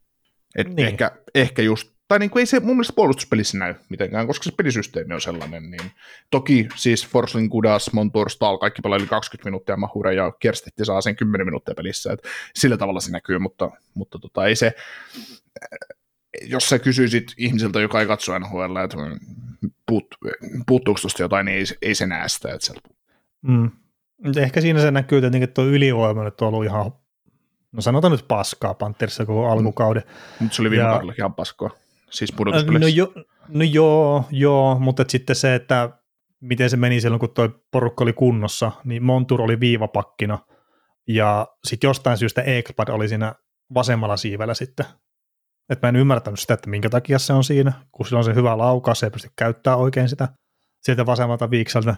[0.56, 0.88] Et Niin.
[0.88, 4.52] ehkä, ehkä just, tai niin kuin ei se mun mielestä puolustuspelissä näy mitenkään, koska se
[4.56, 5.70] pelisysteemi on sellainen.
[5.70, 5.90] Niin
[6.30, 11.00] toki siis Forsling, Kudas, Montour, Stahl, kaikki pelaa yli 20 minuuttia, Mahure ja Kerstetti saa
[11.00, 12.12] sen 10 minuuttia pelissä.
[12.12, 12.20] Et
[12.54, 14.74] sillä tavalla se näkyy, mutta, mutta tota, ei se,
[16.46, 18.96] jos sä kysyisit ihmiseltä, joka ei katso NHL, että
[19.88, 20.06] puut,
[20.66, 22.48] puuttuuko tuosta jotain, niin ei, ei se näe sitä.
[22.54, 22.88] Että sieltä
[23.42, 23.70] Mm.
[24.36, 26.92] Ehkä siinä se näkyy tietenkin, että tuo ylivoima nyt on ollut ihan,
[27.72, 30.02] no sanotaan nyt paskaa Pantherissa koko alkukauden.
[30.40, 31.70] Mutta se oli viime Ja- kaudella ihan paskoa.
[32.10, 32.96] Siis No, pudotuspeleissä.
[32.98, 33.12] jo,
[33.48, 35.90] no joo, joo, mutta et sitten se, että
[36.40, 40.38] miten se meni silloin, kun tuo porukka oli kunnossa, niin Montur oli viivapakkina,
[41.08, 43.34] ja sitten jostain syystä Ekblad oli siinä
[43.74, 44.86] vasemmalla siivellä sitten.
[45.70, 48.34] Et mä en ymmärtänyt sitä, että minkä takia se on siinä, kun sillä on se
[48.34, 50.28] hyvä laukaus, se ei pysty käyttämään oikein sitä
[50.82, 51.96] sieltä vasemmalta viikseltä.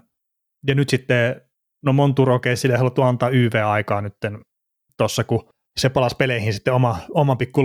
[0.67, 1.41] Ja nyt sitten,
[1.85, 4.15] no Montur okei, sille ei haluttu antaa YV-aikaa nyt
[4.97, 7.63] tuossa, kun se palasi peleihin sitten oma, oman pikku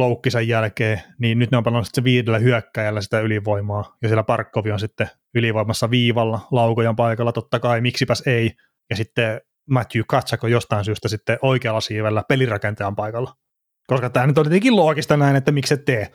[0.48, 4.80] jälkeen, niin nyt ne on pelannut sitten viidellä hyökkäjällä sitä ylivoimaa, ja siellä Parkkovi on
[4.80, 8.52] sitten ylivoimassa viivalla, laukojan paikalla, totta kai, miksipäs ei,
[8.90, 13.34] ja sitten Matthew Katsak on jostain syystä sitten oikealla siivellä pelirakentajan paikalla.
[13.88, 16.12] Koska tämä nyt on tietenkin loogista näin, että miksi et tee,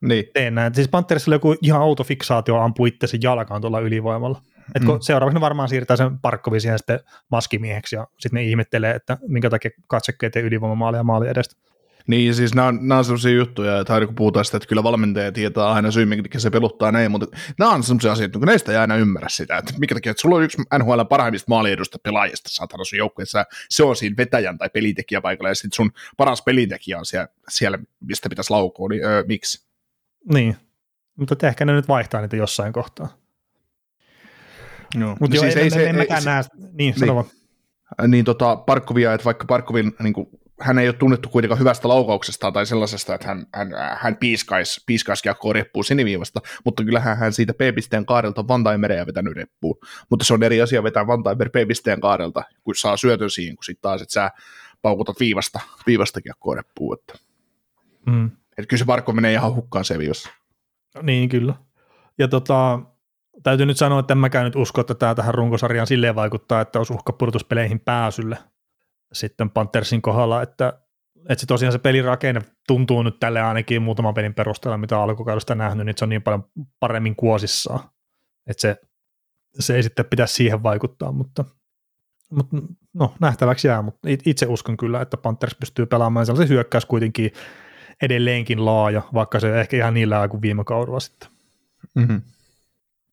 [0.00, 0.24] Niin.
[0.34, 0.74] tee näin.
[0.74, 4.42] Siis Panthersilla joku ihan autofiksaatio ampuu itse jalkaan tuolla ylivoimalla.
[4.74, 5.00] Et kun Mm.
[5.00, 9.50] seuraavaksi ne varmaan siirtää sen Parkkovin siihen sitten maskimieheksi ja sitten ne ihmettelee, että minkä
[9.50, 11.56] takia katsekki ei tee ylivoimamaaleja maali edestä.
[12.10, 14.82] Niin, siis nämä on, nämä on sellaisia juttuja, että aina kun puhutaan sitä, että kyllä
[14.82, 17.26] valmentaja tietää aina syy, minkä se peluttaa näin, mutta
[17.58, 20.36] nämä on sellaisia asioita, kun näistä ei aina ymmärrä sitä, että minkä takia, että sulla
[20.36, 25.22] on yksi NHL parhaimmista maaliedusta pelaajista saatana sun joukkueessa, se on siinä vetäjän tai pelintekijän
[25.22, 29.66] paikalla, ja sitten sun paras pelintekijä on siellä, siellä mistä pitäisi laukoa, niin öö, miksi?
[30.32, 30.56] Niin,
[31.16, 33.08] mutta ehkä ne nyt vaihtaa niitä jossain kohtaa.
[34.98, 35.16] Joo.
[35.20, 36.42] Mutta joo, siis ei, ei, en mäkään näe,
[36.72, 37.24] niin, vaan.
[38.08, 40.28] niin tota, Parkkovia, että vaikka Parkkovin, niin kuin,
[40.60, 43.68] hän ei ole tunnettu kuitenkaan hyvästä laukauksesta tai sellaisesta, että hän, hän,
[43.98, 49.78] hän piiskaisi, piiskaisi kiekkoa reppuun siniviivasta, mutta kyllähän hän siitä P-pisteen kaarelta Vantaimereä vetänyt reppuun.
[50.10, 53.82] Mutta se on eri asia vetää Vantaimer P-pisteen kaarelta, kun saa syötön siihen, kun sitten
[53.82, 54.30] taas, että sä
[54.82, 56.96] paukutat viivasta, viivasta kiekkoa reppuun.
[56.98, 57.14] Että,
[58.06, 58.26] Mm.
[58.26, 60.30] että kyllä se Parkko menee ihan hukkaan se viivassa.
[61.02, 61.54] Niin, kyllä.
[62.18, 62.80] Ja tota,
[63.42, 66.78] täytyy nyt sanoa, että en mäkään nyt usko, että tämä tähän runkosarjaan silleen vaikuttaa, että
[66.78, 68.38] olisi uhka pudotuspeleihin pääsylle
[69.12, 70.72] sitten Panthersin kohdalla, että,
[71.28, 75.86] että se tosiaan se pelirakenne tuntuu nyt tälle ainakin muutaman pelin perusteella, mitä alkukaudesta nähnyt,
[75.86, 76.44] niin se on niin paljon
[76.80, 77.80] paremmin kuosissaan,
[78.46, 78.76] että se,
[79.58, 81.44] se ei sitten pitäisi siihen vaikuttaa, mutta,
[82.30, 82.56] mutta
[82.94, 87.32] no, nähtäväksi jää, mutta it- itse uskon kyllä, että Panthers pystyy pelaamaan sellaisen hyökkäys kuitenkin
[88.02, 91.28] edelleenkin laaja, vaikka se ehkä ihan niin laaja kuin viime kaudella sitten.
[91.94, 92.22] Mm-hmm.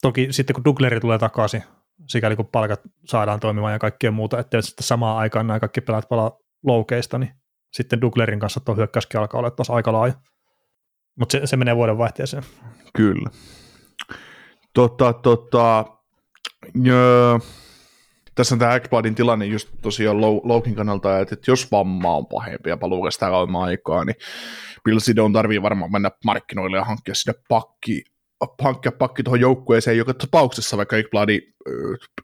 [0.01, 1.63] Toki sitten kun Dugleri tulee takaisin,
[2.05, 6.09] sikäli kun palkat saadaan toimimaan ja kaikkea muuta, ettei sitten samaan aikaan nämä kaikki pelaat
[6.09, 7.31] palaa loukeista, niin
[7.73, 10.13] sitten Duglerin kanssa tuo hyökkäyskin alkaa olla taas aika laaja.
[11.19, 12.43] Mutta se, se menee vuoden vaihteeseen.
[12.93, 13.29] Kyllä.
[14.73, 15.85] Tota, tota,
[16.83, 17.39] jö,
[18.35, 22.27] tässä on tämä Ekbladin tilanne just tosiaan Lou- Loukin kannalta, että, että jos vamma on
[22.27, 24.15] pahempi ja paluu kestää kauemman aikaa, niin
[24.83, 28.03] Bill Sidon tarvii varmaan mennä markkinoille ja hankkia sinne pakki,
[28.61, 31.41] hankkia pakki tuohon joukkueeseen joka tapauksessa, vaikka Ekbladi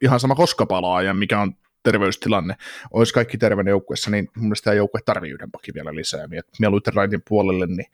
[0.02, 2.56] ihan sama koska palaa ja mikä on terveystilanne,
[2.92, 6.28] olisi kaikki terveyden joukkueessa, niin mun mielestä tämä joukkue tarvii yhden pakin vielä lisää.
[6.28, 7.86] Miet, mieluiten Raitin puolelle, niin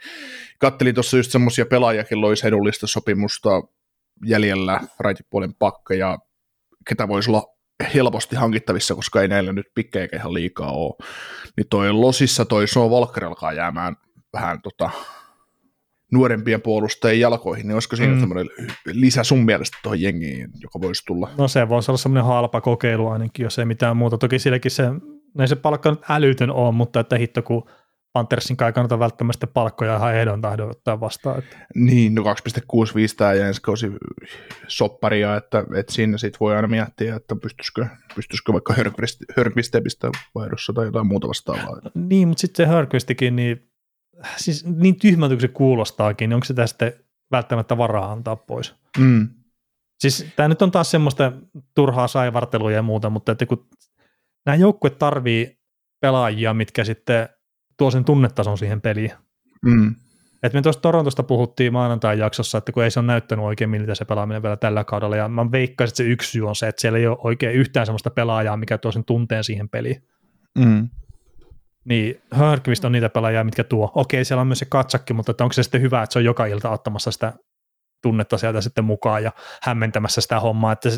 [0.59, 3.49] kattelin tuossa just semmoisia pelaajakin loisi edullista sopimusta
[4.25, 6.17] jäljellä Raitin puolen pakka ja
[6.89, 7.43] ketä voisi olla
[7.93, 10.95] helposti hankittavissa, koska ei näillä nyt pikkejä ihan liikaa ole.
[11.57, 13.95] Niin toi Losissa toi Sean Walker alkaa jäämään
[14.33, 14.89] vähän tota,
[16.11, 18.15] nuorempien puolustajien jalkoihin, niin olisiko siinä Mm.
[18.15, 18.19] mm.
[18.21, 18.47] tämmöinen
[18.85, 21.29] lisä sun mielestä tuohon jengiin, joka voisi tulla?
[21.37, 24.17] No se voisi olla semmoinen halpa kokeilu ainakin, jos ei mitään muuta.
[24.17, 24.83] Toki silläkin se,
[25.39, 27.69] ei se palkka nyt älytön ole, mutta että hitto kun
[28.13, 31.39] Panthersin kai kannata välttämättä palkkoja ihan ehdon tahdon ottaa vastaan.
[31.39, 31.57] Että.
[31.75, 32.29] Niin, no 2,65
[33.17, 33.91] tämä ja ensi kausi
[34.67, 38.73] sopparia, että, että siinä sit voi aina miettiä, että pystyisikö, pystyisikö vaikka
[39.37, 41.81] Hörkviste pistää vaihdossa tai jotain muuta vastaavaa.
[41.95, 43.68] Niin, mutta sitten se Hörkvistikin, niin,
[44.37, 46.93] siis niin tyhmältä kuin se kuulostaakin, niin onko sitä sitten
[47.31, 48.75] välttämättä varaa antaa pois?
[48.97, 49.29] Mm.
[49.99, 51.31] Siis tämä nyt on taas semmoista
[51.75, 53.67] turhaa saivartelua ja muuta, mutta että kun
[54.45, 55.59] nämä joukkueet tarvii
[56.01, 57.29] pelaajia, mitkä sitten
[57.77, 59.11] tuo sen tunnetason siihen peliin.
[59.65, 59.95] Mm.
[60.43, 63.95] Et me tuosta Torontosta puhuttiin maanantain jaksossa, että kun ei se ole näyttänyt oikein miltä
[63.95, 66.81] se pelaaminen vielä tällä kaudella, ja mä veikkaisin, että se yksi syy on se, että
[66.81, 70.03] siellä ei ole oikein yhtään sellaista pelaajaa, mikä tuo sen tunteen siihen peliin.
[70.57, 70.89] Mm.
[71.85, 73.91] Niin Hörkvist on niitä pelaajia, mitkä tuo.
[73.95, 76.25] Okei, siellä on myös se katsakki, mutta että onko se sitten hyvä, että se on
[76.25, 77.33] joka ilta ottamassa sitä
[78.01, 80.89] tunnetta sieltä sitten mukaan ja hämmentämässä sitä hommaa, että,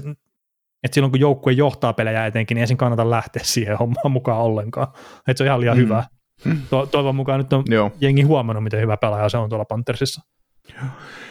[0.83, 4.87] että silloin kun joukkue johtaa pelejä etenkin, niin ei kannata lähteä siihen hommaan mukaan ollenkaan.
[5.27, 5.83] Että se on ihan liian mm.
[5.83, 6.03] hyvä.
[6.69, 7.91] To, toivon mukaan nyt on Joo.
[8.01, 10.21] jengi huomannut, miten hyvä pelaaja se on tuolla Panthersissa.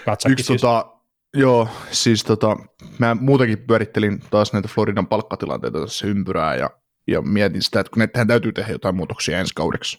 [0.04, 0.60] Katsakki Yksi siis.
[0.60, 0.92] tota,
[1.34, 2.56] joo, siis tota,
[2.98, 6.70] mä muutenkin pyörittelin taas näitä Floridan palkkatilanteita tässä ympyrää ja,
[7.10, 9.98] ja mietin sitä, että kun tähän täytyy tehdä jotain muutoksia ensi kaudeksi,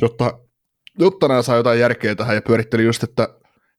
[0.00, 0.38] jotta,
[0.98, 3.28] jotta nämä saa jotain järkeä tähän ja pyörittelin just, että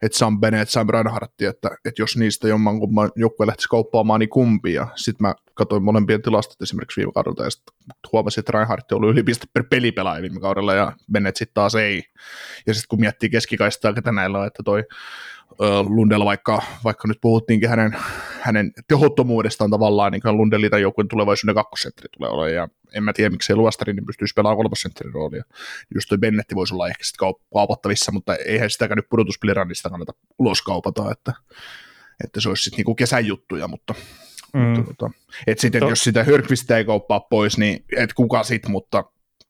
[0.01, 4.73] että Sam Bennett, Sam Reinhardtti, että, että jos niistä jommankumman joukkue lähtisi kauppaamaan, niin kumpi.
[4.73, 7.73] Ja sitten mä katsoin molempien tilastot esimerkiksi viime kaudelta, ja sitten
[8.11, 12.03] huomasin, että Reinhardtti oli yli piste per pelipelaaja viime kaudella, ja Bennett sitten taas ei.
[12.67, 14.83] Ja sitten kun miettii keskikaistaa, ketä näillä on, että toi
[15.89, 17.97] Lundell, vaikka, vaikka nyt puhuttiinkin hänen,
[18.41, 23.55] hänen tehottomuudestaan tavallaan, niin Lundellin joukkueen tulevaisuuden kakkosentteri tulee olemaan, ja en mä tiedä, miksei
[23.55, 25.43] Luostari niin pystyisi pelaamaan kolmosentterin roolia.
[25.95, 30.62] Just toi Bennetti voisi olla ehkä sitten kaupattavissa, mutta eihän sitäkään nyt pudotuspelirannista kannata ulos
[30.62, 31.34] kaupata, että,
[32.23, 33.95] että se olisi sitten niinku kesän juttuja, mutta,
[34.53, 34.60] mm.
[34.60, 35.12] mutta tota,
[35.47, 39.03] että sitten, to- jos sitä Hörkvistä ei kauppaa pois, niin et kuka sitten, mutta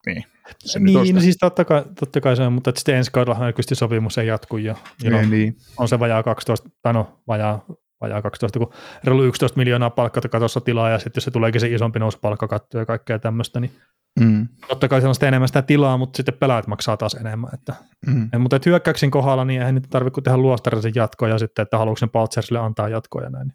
[0.06, 0.24] niin.
[0.60, 3.78] Se niin, no siis totta kai, totta kai se on, mutta sitten ensi kaudella Hörkvistin
[3.78, 5.58] sopimus ei jatku ja niin, on, niin.
[5.78, 7.66] on se vajaa 12, tai no vajaa
[8.02, 12.00] vajaa 12, kun reilu 11 miljoonaa palkkakatossa tilaa, ja sitten jos se tuleekin se isompi
[12.00, 13.72] nousu palkkakatto ja kaikkea tämmöistä, niin
[14.20, 14.48] mm.
[14.68, 17.50] totta kai se on sitä enemmän sitä tilaa, mutta sitten pelaajat maksaa taas enemmän.
[17.54, 17.74] Että,
[18.08, 18.30] mm.
[18.34, 21.78] et, mutta et hyökkäyksin kohdalla, niin eihän niitä tarvitse tehdä luostarisen jatkoja, ja sitten, että
[21.78, 23.54] haluatko sen Paltsersille antaa jatkoja näin.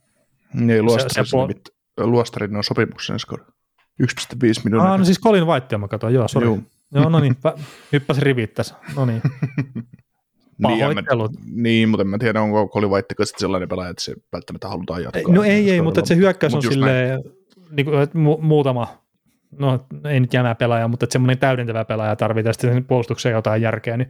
[0.54, 0.84] Niin,
[1.98, 3.26] luostarin on sopimuksen ensi
[4.02, 4.92] 1,5 miljoonaa.
[4.92, 6.46] Ah, no siis Colin Whitea mä katsoin, joo, sori.
[6.46, 6.58] Joo.
[6.94, 7.36] Joo, no niin,
[7.92, 9.22] hyppäsin rivit tässä, no niin.
[10.68, 11.02] Niin, mä,
[11.54, 15.32] niin, mutta en mä tiedä, onko Colin White sellainen pelaaja, että se välttämättä halutaan jatkaa.
[15.32, 17.20] No ei, ei, mutta se hyökkäys on silleen,
[17.70, 19.04] niin kuin, että mu- muutama,
[19.58, 23.96] no ei nyt jäämää pelaaja, mutta että semmoinen täydentävä pelaaja tarvitaan sitten puolustukseen jotain järkeä,
[23.96, 24.08] niin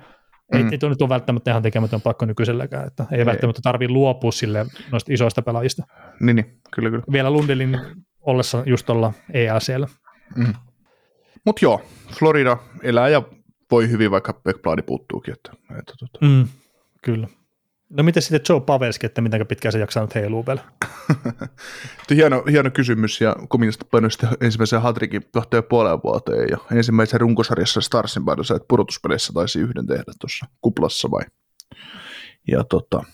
[0.52, 0.58] mm.
[0.58, 3.26] ei, ei tuo nyt ole välttämättä ihan tekemätön pakko nykyiselläkään, että ei, ei.
[3.26, 5.82] välttämättä tarvitse luopua sille noista isoista pelaajista.
[6.20, 7.04] Niin, niin, kyllä, kyllä.
[7.12, 7.78] Vielä Lundelin
[8.20, 9.86] ollessa just olla EACllä.
[10.36, 10.54] Mm.
[11.46, 11.82] Mutta joo,
[12.18, 13.22] Florida elää ja
[13.70, 15.34] voi hyvin, vaikka Beckbladi puuttuukin.
[15.34, 16.26] Että, että, että.
[16.26, 16.48] Mm,
[17.02, 17.28] kyllä.
[17.90, 20.60] No miten sitten Joe Pavelski, että miten pitkään se jaksaa nyt heiluu vielä?
[22.16, 27.80] hieno, hieno kysymys ja Kominasta painoi sitten ensimmäisen hatrikin kahteen puoleen vuoteen ja ensimmäisen runkosarjassa
[27.80, 31.22] Starsin painossa, että pudotuspeleissä taisi yhden tehdä tuossa kuplassa vai.
[32.48, 33.04] Ja tota,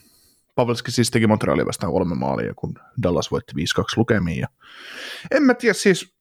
[0.54, 3.56] Pavelski siis teki Montrealin vastaan kolme maalia, kun Dallas voitti 5-2
[3.96, 4.38] lukemiin.
[4.38, 4.48] Ja
[5.30, 6.14] en mä tiedä siis,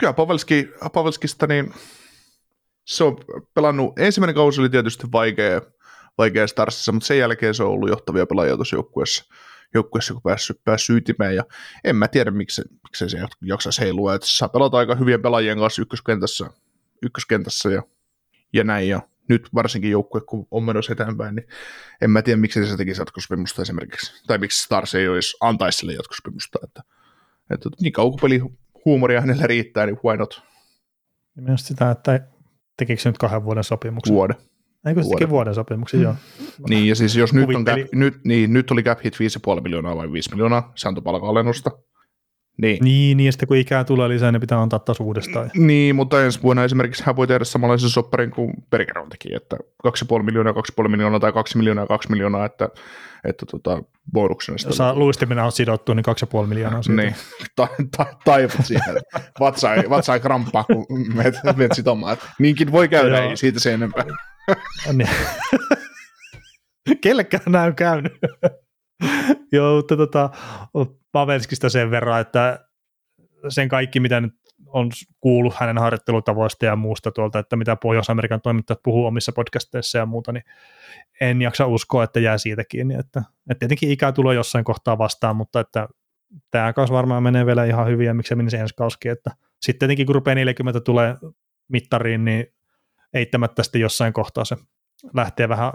[0.00, 1.74] kyllä Pavelski, Pavelskista niin
[2.84, 3.18] se on
[3.54, 5.60] pelannut, ensimmäinen kausi oli tietysti vaikea,
[6.18, 9.24] vaikea starssissa, mutta sen jälkeen se on ollut johtavia pelaajia tuossa joukkueessa,
[9.74, 11.44] joukkueessa kun päässyt, päässyt ytimeen, ja
[11.84, 15.82] en mä tiedä, miksi, miksi se jaksaisi heilua, että saa pelata aika hyvien pelaajien kanssa
[15.82, 16.50] ykköskentässä,
[17.02, 17.82] ykköskentässä ja,
[18.52, 21.48] ja näin, ja nyt varsinkin joukkue, kun on menossa eteenpäin, niin
[22.00, 25.92] en mä tiedä, miksi se tekisi jatkosopimusta esimerkiksi, tai miksi Stars ei olisi antaisi sille
[25.92, 26.82] jatkosopimusta, että,
[27.50, 28.42] että niin kaukopeli
[28.84, 30.42] huumoria hänellä riittää, niin why not?
[31.36, 32.20] Mielestäni sitä, että
[32.80, 34.14] Tekikö se nyt kahden vuoden sopimuksen?
[34.14, 34.36] Vuoden.
[34.86, 36.04] Eikö se teki vuoden sopimuksen, mm.
[36.04, 36.14] joo.
[36.68, 39.14] Niin, ja siis jos nyt, on cap, nyt, niin, nyt oli cap hit
[39.56, 41.70] 5,5 miljoonaa vai 5 miljoonaa sääntopalka-alennusta.
[42.60, 42.84] Niin.
[42.84, 45.50] niin, niin ja sitten kun ikää tulee lisää, niin pitää antaa taas uudestaan.
[45.54, 50.22] Niin, mutta ensi vuonna esimerkiksi hän voi tehdä samanlaisen sopparin kuin Bergeron teki, että 2,5
[50.22, 52.68] miljoonaa, 2,5 miljoonaa tai 2 miljoonaa, 2 miljoonaa, että,
[53.24, 54.68] että tota, bonuksena sitä.
[54.68, 56.04] Jos luistimena on sidottu, niin
[56.42, 57.02] 2,5 miljoonaa siitä.
[57.02, 57.14] Niin,
[57.56, 58.96] ta, ta, taivut siihen.
[59.40, 62.16] Vatsa ei, vatsa ei kramppaa, kun menet, menet sitomaan.
[62.38, 64.04] Niinkin voi käydä, ei siitä sen enempää.
[64.92, 65.10] niin.
[67.02, 68.12] Kellekään on käynyt.
[69.52, 70.30] Joo, mutta tota,
[71.12, 72.64] Pavelskista sen verran, että
[73.48, 74.34] sen kaikki, mitä nyt
[74.66, 80.06] on kuullut hänen harjoittelutavoista ja muusta tuolta, että mitä Pohjois-Amerikan toimittajat puhuu omissa podcasteissa ja
[80.06, 80.44] muuta, niin
[81.20, 82.94] en jaksa uskoa, että jää siitä kiinni.
[82.94, 85.88] Että, että tietenkin ikä tulee jossain kohtaa vastaan, mutta että
[86.50, 89.12] tämä kausi varmaan menee vielä ihan hyvin ja miksei menisi ensi kauskin.
[89.12, 89.30] Että
[89.62, 91.16] sitten tietenkin kun rupeaa 40 tulee
[91.68, 92.46] mittariin, niin
[93.14, 94.56] eittämättä sitten jossain kohtaa se
[95.14, 95.72] lähtee vähän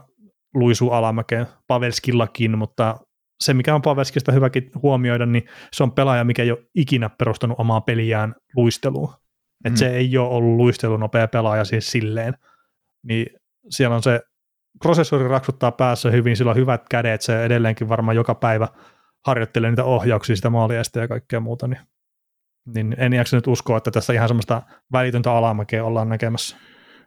[0.54, 2.98] luisuu alamäkeen Pavelskillakin, mutta
[3.40, 7.60] se, mikä on Pavelskista hyväkin huomioida, niin se on pelaaja, mikä ei ole ikinä perustanut
[7.60, 9.10] omaa peliään luisteluun.
[9.10, 9.68] Mm.
[9.68, 12.34] Että se ei ole ollut luistelunopea pelaaja siis silleen.
[13.04, 13.28] Niin
[13.70, 14.22] siellä on se,
[14.84, 18.68] prosessori raksuttaa päässä hyvin, sillä on hyvät kädet, se edelleenkin varmaan joka päivä
[19.26, 21.80] harjoittelee niitä ohjauksia, sitä maaliesta ja kaikkea muuta, niin,
[22.74, 26.58] niin en jaksa nyt uskoa, että tässä ihan semmoista välitöntä alamäkeä ollaan näkemässä.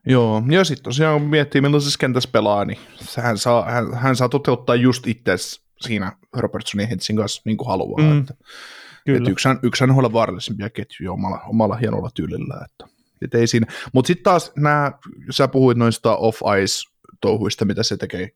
[0.07, 2.79] Joo, ja sitten tosiaan kun miettii millaisessa kentässä pelaa, niin
[3.23, 5.37] hän saa, hän, hän saa toteuttaa just itse
[5.81, 8.03] siinä Robertsonin Hedsin kanssa niin kuin haluaa.
[8.03, 8.21] Mm.
[8.21, 8.35] Että,
[9.07, 9.19] Kyllä.
[9.19, 12.65] Että yksi, yksi NHL vaarallisimpia ketjuja omalla, omalla hienolla tyylillä.
[12.65, 13.67] Että, et ei siinä.
[13.93, 14.93] Mutta sitten taas nämä,
[15.31, 18.31] sä puhuit noista off-ice-touhuista, mitä se tekee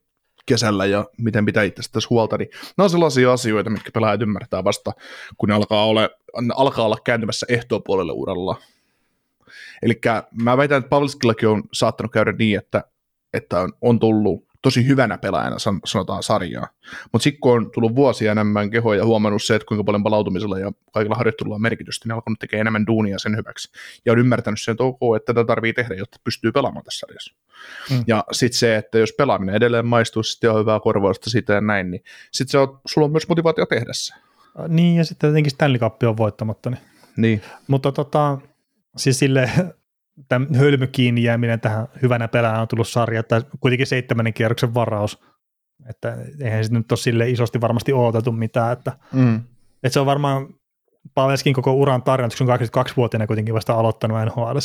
[0.46, 4.64] kesällä ja miten pitää itse tässä huolta, niin nämä on sellaisia asioita, mitkä pelaajat ymmärtää
[4.64, 4.92] vasta,
[5.38, 6.10] kun ne alkaa, ole,
[6.54, 7.46] alkaa olla kääntymässä
[7.86, 8.62] puolelle uudella.
[9.82, 10.00] Eli
[10.42, 12.84] mä väitän, että Pavliskillakin on saattanut käydä niin, että,
[13.34, 16.68] että on, on tullut tosi hyvänä pelaajana, sanotaan sarjaa.
[17.12, 20.58] Mutta sitten kun on tullut vuosia enemmän kehoja ja huomannut se, että kuinka paljon palautumisella
[20.58, 23.72] ja kaikilla harjoittelulla on merkitystä, niin alkanut tekemään enemmän duunia sen hyväksi.
[24.04, 27.34] Ja on ymmärtänyt sen, että ok, että tätä tarvii tehdä, jotta pystyy pelaamaan tässä sarjassa.
[27.90, 28.04] Mm.
[28.06, 31.90] Ja sitten se, että jos pelaaminen edelleen maistuu, sitten on hyvää korvausta sitä ja näin,
[31.90, 34.14] niin sitten on, sulla on myös motivaatio tehdä se.
[34.68, 36.70] Niin, ja sitten tietenkin Stanley Cup on voittamatta.
[36.70, 36.80] Niin.
[37.16, 37.42] niin.
[37.66, 38.38] Mutta tota,
[38.96, 39.50] siis sille
[40.28, 45.22] tämä hölmy kiinni jääminen tähän hyvänä pelään on tullut sarja, että kuitenkin seitsemännen kierroksen varaus,
[45.88, 49.36] että eihän se nyt ole sille isosti varmasti odotettu mitään, että, mm.
[49.82, 50.48] että se on varmaan
[51.14, 54.58] Pavelskin koko uran tarina, kun on 22-vuotiaana kuitenkin vasta aloittanut nhl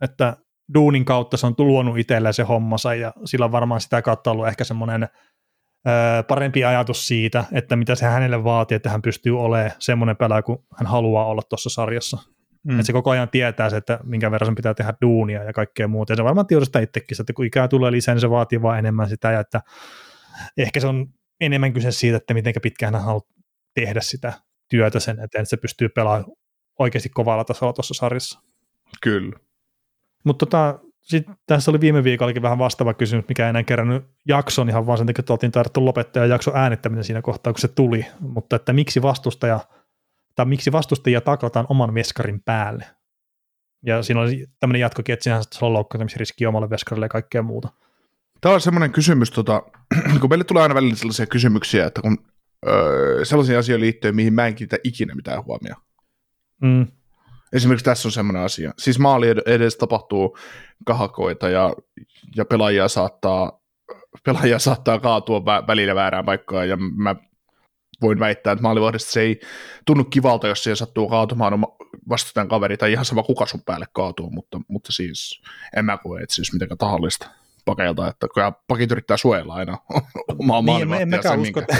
[0.00, 0.36] että
[0.74, 4.48] duunin kautta se on luonut itselleen se hommansa ja sillä on varmaan sitä kautta ollut
[4.48, 5.08] ehkä semmoinen
[6.28, 10.58] parempi ajatus siitä, että mitä se hänelle vaatii, että hän pystyy olemaan semmoinen pelaaja kuin
[10.76, 12.18] hän haluaa olla tuossa sarjassa.
[12.64, 12.70] Mm.
[12.70, 15.88] Että se koko ajan tietää se, että minkä verran sen pitää tehdä duunia ja kaikkea
[15.88, 16.12] muuta.
[16.12, 19.08] Ja se varmaan tiedostaa itsekin, että kun ikää tulee lisää, niin se vaatii vaan enemmän
[19.08, 19.32] sitä.
[19.32, 19.60] Ja että
[20.56, 21.06] ehkä se on
[21.40, 23.26] enemmän kyse siitä, että miten pitkään hän haluaa
[23.74, 24.32] tehdä sitä
[24.70, 26.32] työtä sen eteen, että se pystyy pelaamaan
[26.78, 28.40] oikeasti kovalla tasolla tuossa sarjassa.
[29.02, 29.38] Kyllä.
[30.24, 34.68] Mutta tota, sitten tässä oli viime viikollakin vähän vastaava kysymys, mikä ei enää kerännyt jakson
[34.68, 38.06] ihan vaan sen takia, että oltiin tarvittu lopettaa jakson äänittäminen siinä kohtaa, kun se tuli.
[38.20, 39.60] Mutta että miksi vastustaja
[40.34, 42.86] tai miksi vastustajia taklataan oman veskarin päälle.
[43.86, 47.68] Ja siinä oli tämmöinen jatkokin, että siinä on loukkaantumisriski omalle veskarille ja kaikkea muuta.
[48.40, 49.62] Tämä on semmoinen kysymys, tota,
[50.20, 52.18] kun meille tulee aina välillä sellaisia kysymyksiä, että kun
[52.66, 55.82] öö, sellaisia asioita liittyen, mihin mä en kiinnitä ikinä mitään huomioon.
[56.62, 56.86] Mm.
[57.52, 58.72] Esimerkiksi tässä on semmoinen asia.
[58.78, 60.38] Siis maali edes tapahtuu
[60.86, 61.74] kahakoita ja,
[62.36, 63.60] ja pelaajia saattaa
[64.24, 67.16] pelaajia saattaa kaatua välillä väärään paikkaan, ja mä
[68.02, 69.40] voin väittää, että maalivahdista se ei
[69.86, 71.76] tunnu kivalta, jos siihen sattuu kaatumaan oma
[72.08, 75.42] vastustajan kaveri, tai ihan sama kuka sun päälle kaatuu, mutta, mutta siis
[75.76, 77.30] en mä koe, että siis mitenkään tahallista
[77.64, 79.78] pakeilta, että kyllä pakit yrittää suojella aina
[80.38, 81.76] omaa niin, en mäkään usko, että,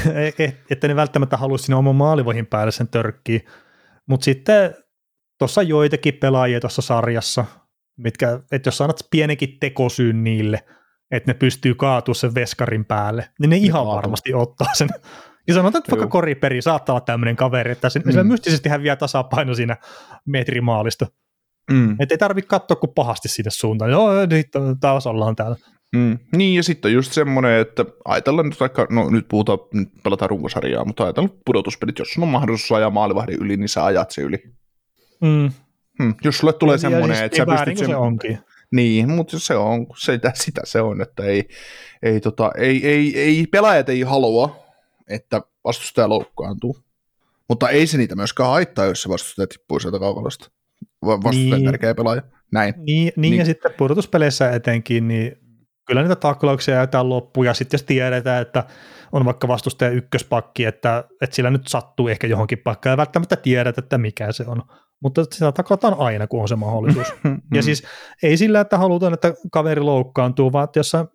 [0.71, 3.41] että ne välttämättä haluaisi sinne oman maalivohin päälle sen törkkiä,
[4.07, 4.75] mutta sitten
[5.39, 7.45] tuossa joitakin pelaajia tuossa sarjassa,
[7.97, 10.65] mitkä, että jos annat pienenkin tekosyyn niille,
[11.11, 13.97] että ne pystyy kaatua sen veskarin päälle, niin ne, ne ihan kaatu.
[13.97, 14.89] varmasti ottaa sen
[15.49, 18.27] ja sanotaan, että vaikka koriperi saattaa olla tämmöinen kaveri, että se, mm.
[18.27, 19.77] mystisesti häviää tasapaino siinä
[20.27, 21.07] metrimaalista.
[21.71, 21.97] Mm.
[22.01, 23.91] Että ei tarvitse katsoa kuin pahasti sinne suuntaan.
[23.91, 24.49] Joo, nyt
[24.81, 25.57] taas ollaan täällä.
[25.97, 26.19] Mm.
[26.37, 30.31] Niin, ja sitten on just semmoinen, että ajatellaan nyt vaikka, no nyt puhutaan, nyt pelataan
[30.31, 34.43] runkosarjaa, mutta ajatellaan pudotuspelit, jos on mahdollisuus ajaa maalivahdin yli, niin sä ajat se yli.
[35.21, 35.51] Mm.
[36.03, 36.15] Hmm.
[36.25, 37.79] Jos sulle tulee ja semmoinen, siis että sä pystyt...
[37.79, 37.87] Sen...
[37.87, 38.39] se onkin.
[38.73, 41.49] Niin, mutta se on, se, sitä se on, että ei,
[42.03, 44.57] ei, tota, ei, ei, ei, pelaajat ei halua,
[45.11, 46.77] että vastustaja loukkaantuu.
[47.49, 50.51] Mutta ei se niitä myöskään haittaa, jos se vastustaja tippuu sieltä kaukalosta.
[51.07, 52.23] Vastustaja niin, tärkeä pelaaja.
[52.53, 52.75] Näin.
[52.77, 55.37] Niin, niin, niin, ja sitten pudotuspeleissä etenkin, niin
[55.87, 58.65] kyllä niitä taklauksia jätetään loppuun, ja sitten jos tiedetään, että
[59.13, 63.79] on vaikka vastustaja ykköspakki, että, että sillä nyt sattuu ehkä johonkin paikkaan, ja välttämättä tiedät,
[63.79, 64.63] että mikä se on.
[65.03, 67.13] Mutta sitä taklataan aina, kun on se mahdollisuus.
[67.55, 67.83] ja siis
[68.23, 71.07] ei sillä, että halutaan, että kaveri loukkaantuu, vaan että jos sä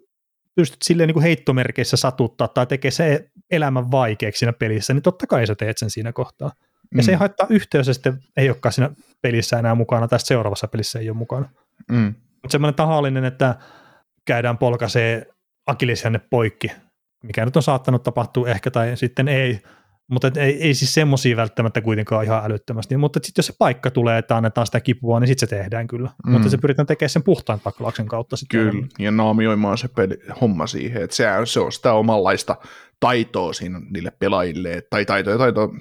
[0.55, 5.27] pystyt silleen niin kuin heittomerkeissä satuttaa tai tekee se elämän vaikeaksi siinä pelissä, niin totta
[5.27, 6.51] kai sä teet sen siinä kohtaa.
[6.91, 7.01] Ja mm.
[7.01, 8.89] se ei haittaa yhteys, sitten ei olekaan siinä
[9.21, 11.49] pelissä enää mukana, tai seuraavassa pelissä ei ole mukana.
[11.91, 12.13] Mm.
[12.31, 13.55] Mutta semmoinen tahallinen, että
[14.25, 15.27] käydään polkaisee
[15.65, 16.71] akillesjänne poikki,
[17.23, 19.61] mikä nyt on saattanut tapahtua ehkä, tai sitten ei,
[20.07, 24.17] mutta ei, ei siis semmoisia välttämättä kuitenkaan ihan älyttömästi, mutta sitten jos se paikka tulee,
[24.17, 26.31] että annetaan sitä kipua, niin sitten se tehdään kyllä, mm.
[26.31, 28.37] mutta se pyritään tekemään sen puhtaan taklauksen kautta.
[28.37, 28.89] Sitten kyllä, enemmän.
[28.99, 32.55] ja naamioimaan se peli, homma siihen, että se, se on sitä omanlaista
[32.99, 35.73] taitoa siinä niille pelaajille, tai taitoja, taito,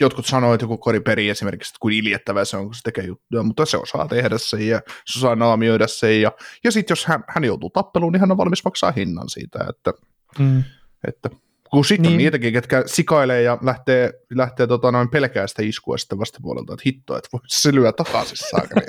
[0.00, 3.42] jotkut sanoo, että joku koriperi esimerkiksi, että kuin iljettävä se on, kun se tekee juttuja,
[3.42, 6.32] mutta se osaa tehdä sen ja se osaa naamioida sen, ja,
[6.64, 9.92] ja sitten jos hän, hän joutuu tappeluun, niin hän on valmis maksaa hinnan siitä, että,
[10.38, 10.64] mm.
[11.08, 11.30] että
[11.70, 12.12] kun sitten niin.
[12.12, 16.82] on niitäkin, ketkä sikailee ja lähtee, lähtee tota noin pelkää sitä iskua sitten vastapuolelta, että
[16.86, 18.86] hitto, että voi se lyö takaisin saakeli.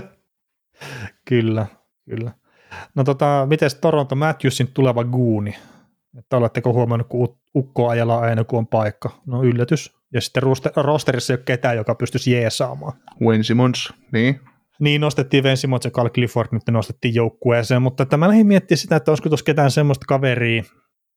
[1.28, 1.66] kyllä,
[2.10, 2.32] kyllä.
[2.94, 5.56] No tota, miten Toronto Matthewsin tuleva guuni?
[6.18, 9.10] Että oletteko huomannut, kun ukko ajellaan aina, kun on paikka?
[9.26, 10.00] No yllätys.
[10.14, 10.42] Ja sitten
[10.76, 12.92] rosterissa ei ole ketään, joka pystyisi jeesaamaan.
[13.22, 14.40] Wayne Simmons, niin.
[14.80, 18.78] Niin, nostettiin Ben Simmons ja Carl Clifford, nyt nostettiin joukkueeseen, mutta että mä lähdin miettimään
[18.78, 20.62] sitä, että olisiko tuossa ketään semmoista kaveria,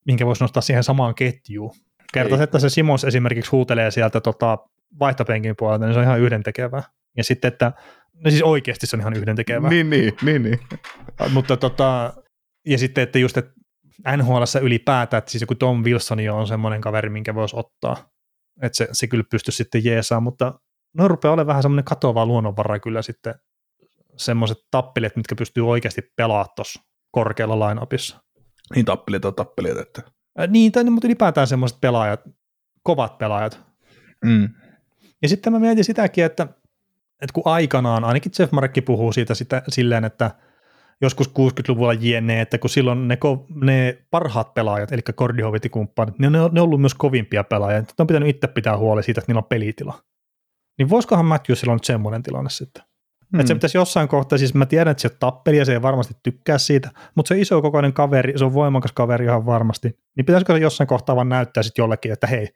[0.05, 1.73] minkä voisi nostaa siihen samaan ketjuun.
[2.13, 4.57] Kertoisi, että se Simons esimerkiksi huutelee sieltä tota,
[4.99, 6.83] vaihtopenkin puolelta, niin se on ihan yhdentekevää.
[7.17, 7.71] Ja sitten, että
[8.25, 9.69] no siis oikeasti se on ihan yhdentekevää.
[9.69, 10.59] Niin, niin, niin, niin.
[11.33, 12.13] Mutta tota,
[12.67, 13.51] ja sitten, että just, että
[14.17, 18.09] NHL ylipäätään, että siis joku Tom Wilson on semmoinen kaveri, minkä voisi ottaa.
[18.61, 20.59] Että se, se kyllä pystyisi sitten jeesaa, mutta
[20.97, 23.35] no rupeaa olemaan vähän semmoinen katoava luonnonvara kyllä sitten
[24.17, 26.81] semmoiset tappelit, mitkä pystyy oikeasti pelaamaan tuossa
[27.11, 28.23] korkealla lainapissa.
[28.75, 30.01] Niin tappelit on tappelit, että...
[30.39, 32.21] Äh, niin, tai, mutta ylipäätään semmoiset pelaajat,
[32.83, 33.59] kovat pelaajat.
[34.25, 34.49] Mm.
[35.21, 36.43] Ja sitten mä mietin sitäkin, että,
[37.21, 40.31] että kun aikanaan, ainakin Jeff Markki puhuu siitä sitä, silleen, että
[41.01, 43.17] joskus 60-luvulla jne, että kun silloin ne,
[43.61, 48.07] ne parhaat pelaajat, eli Kordihovitikumppanit, ne, ne, ne on ollut myös kovimpia pelaajia, että on
[48.07, 50.03] pitänyt itse pitää huoli siitä, että niillä on pelitila.
[50.77, 52.83] Niin voisikohan Matthew silloin nyt semmoinen tilanne sitten?
[53.31, 53.39] Hmm.
[53.39, 55.81] Että se pitäisi jossain kohtaa, siis mä tiedän, että se on tappeli ja se ei
[55.81, 60.25] varmasti tykkää siitä, mutta se iso kokoinen kaveri, se on voimakas kaveri ihan varmasti, niin
[60.25, 62.47] pitäisikö se jossain kohtaa vaan näyttää sitten jollekin, että hei,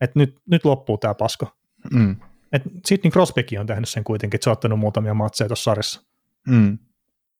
[0.00, 1.48] että nyt, nyt loppuu tämä pasko.
[1.92, 2.16] Mm.
[2.52, 6.02] Että Sidney Crosbykin on tehnyt sen kuitenkin, että se on ottanut muutamia matseja tuossa sarjassa.
[6.48, 6.78] Mm.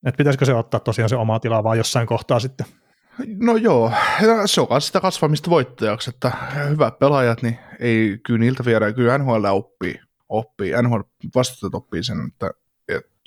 [0.06, 2.66] Että pitäisikö se ottaa tosiaan se oma tila vaan jossain kohtaa sitten?
[3.40, 3.92] No joo,
[4.46, 6.32] se on sitä kasvamista voittajaksi, että
[6.68, 10.72] hyvät pelaajat, niin ei kyllä niiltä viedä, kyllä NHL oppii, oppii.
[10.82, 11.00] NHL
[11.34, 12.50] vastustajat oppii sen, että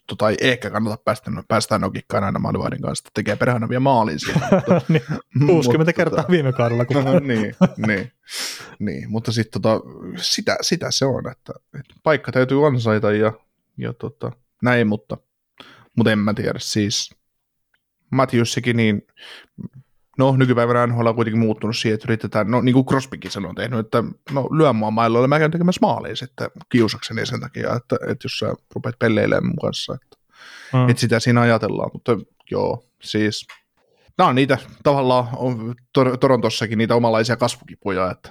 [0.08, 4.20] tota, ei ehkä kannata päästä, päästään nokikkaan aina maalivahdin kanssa, että tekee perhana vielä maalin
[4.20, 4.48] siellä.
[4.52, 5.04] Mutta, niin,
[5.48, 6.86] 60 kertaa tota, viime kaudella.
[6.86, 6.96] Kun...
[7.28, 7.56] niin,
[7.88, 8.12] niin,
[8.80, 9.82] niin, mutta sitten tota,
[10.18, 13.34] sitä, sitä, se on, että, että paikka täytyy ansaita ja,
[13.78, 14.32] ja tota,
[14.64, 15.18] näin, mutta,
[15.96, 17.16] mutta en mä tiedä, siis
[18.12, 19.08] Matthewsikin, niin
[20.18, 23.56] no nykypäivänä NHL on kuitenkin muuttunut siihen, että yritetään, no niin kuin Crosbykin sen on
[23.56, 27.96] tehnyt, että no lyö mua mailoille, mä käyn tekemässä maaliin sitten kiusakseni sen takia, että,
[28.08, 30.18] että jos sä rupeat pelleilemään mun kanssa, että,
[30.74, 30.90] mm.
[30.90, 32.18] että sitä siinä ajatellaan, mutta
[32.52, 33.48] joo, siis
[34.18, 38.30] nämä on niitä tavallaan on Tor- Torontossakin niitä omalaisia kasvukipuja, että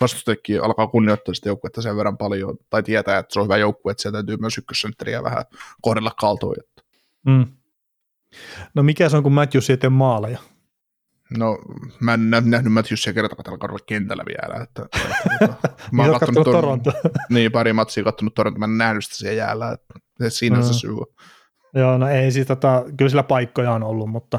[0.00, 3.92] vastustajakin alkaa kunnioittaa sitä joukkuetta sen verran paljon, tai tietää, että se on hyvä joukkue,
[3.92, 5.44] että siellä täytyy myös ykkössentteriä vähän
[5.80, 6.56] kohdella kaltoon.
[7.26, 7.46] Mm.
[8.74, 10.38] No mikä se on, kun Matthews ei tee maaleja?
[11.38, 11.58] No,
[12.00, 14.62] mä en nähnyt Matthewsia kertakaan tällä kaudella kentällä vielä.
[14.62, 14.86] Että,
[15.40, 16.92] että, mä oon kattonut Toronto.
[17.30, 20.62] niin, pari matsia kattonut Toronto, mä en nähnyt sitä siellä jäällä, että, että siinä mm.
[20.62, 21.06] se syy on.
[21.74, 24.38] Joo, no ei siis tota, kyllä sillä paikkoja on ollut, mutta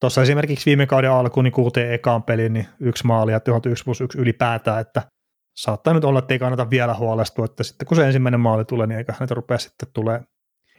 [0.00, 3.84] tuossa esimerkiksi viime kauden alkuun niin kuuteen ekaan peliin, niin yksi maali ja tehot 1
[3.84, 5.02] plus 1 ylipäätään, että
[5.56, 8.86] saattaa nyt olla, että ei kannata vielä huolestua, että sitten kun se ensimmäinen maali tulee,
[8.86, 10.20] niin eikä näitä rupea sitten tulee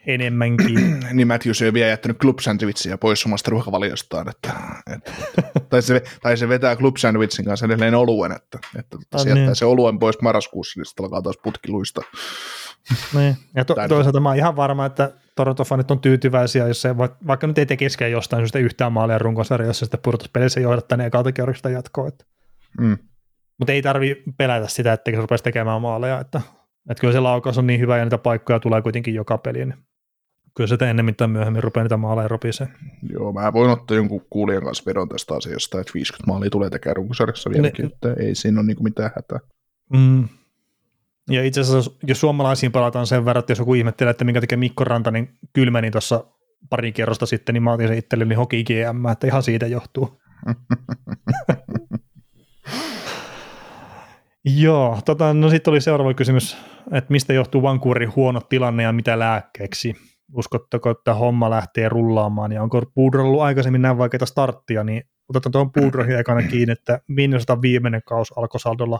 [0.06, 1.00] enemmänkin.
[1.12, 4.52] niin Matthews ei vielä jättänyt club sandwichia pois omasta ruokavaliostaan, että,
[4.94, 5.12] että,
[5.68, 9.46] tai, se, tai se vetää club sandwichin kanssa edelleen oluen, että, että että se jättää
[9.46, 9.56] niin.
[9.56, 12.00] se oluen pois marraskuussa, niin sitten alkaa taas putkiluista.
[13.14, 16.96] niin, ja to, toisaalta mä oon ihan varma, että Toronto-fanit on tyytyväisiä, jos se,
[17.26, 22.08] vaikka nyt ei tekisikään jostain syystä yhtään maalia runkosarjassa, sitten pudotuspelissä johdattaneen kautta kerroksesta jatkoa.
[22.08, 22.24] Että.
[22.80, 22.98] Mm.
[23.58, 26.40] Mutta ei tarvi pelätä sitä, että se rupesi tekemään maaleja, että,
[26.90, 29.68] että kyllä se laukaus on niin hyvä ja niitä paikkoja tulee kuitenkin joka peliin.
[29.68, 29.86] Niin
[30.56, 32.68] kyllä se ennemmin tai myöhemmin rupeaa niitä maaleja ropisee.
[33.10, 36.96] Joo, mä voin ottaa jonkun kuulijan kanssa vedon tästä asiasta, että 50 maalia tulee tekemään
[36.96, 39.40] runkosarjassa vieläkin, ne, että ei siinä ole niinku mitään hätää.
[39.92, 40.28] Mm.
[41.30, 44.56] Ja itse asiassa, jos suomalaisiin palataan sen verran, että jos joku ihmettelee, että minkä tekee
[44.56, 46.24] Mikko Rantanen kylmeni tuossa
[46.70, 50.20] pari kierrosta sitten, niin mä otin sen itselleni hoki GM, että ihan siitä johtuu.
[54.60, 56.56] Joo, tota, no sitten oli seuraava kysymys,
[56.92, 59.94] että mistä johtuu Vancouverin huono tilanne ja mitä lääkkeeksi?
[60.32, 65.52] Uskotteko, että homma lähtee rullaamaan, ja onko Puudro ollut aikaisemmin näin vaikeita starttia, niin otetaan
[65.52, 68.98] tuohon Puudroihin ekana kiinni, että Minnesota viimeinen kaus alkoi saldolla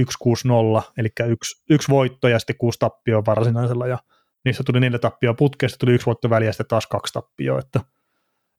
[0.00, 3.98] 1-6-0, eli yksi, yksi voitto ja sitten kuusi tappioa varsinaisella, ja
[4.44, 7.80] niissä tuli neljä tappioa putkeesta, tuli yksi voitto väliä ja sitten taas kaksi tappioa, että,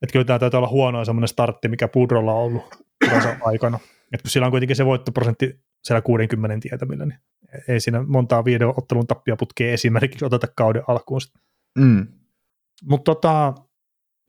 [0.02, 2.64] että kyllä tämä täytyy olla huono semmoinen startti, mikä Puudrolla on ollut
[3.52, 3.80] aikana.
[4.14, 7.20] Että kun sillä on kuitenkin se voittoprosentti siellä 60 tietämillä, niin
[7.68, 11.42] ei siinä montaa viiden ottelun tappia putkea esimerkiksi oteta kauden alkuun sitten.
[11.80, 12.08] Mm.
[12.84, 13.54] Mutta tota,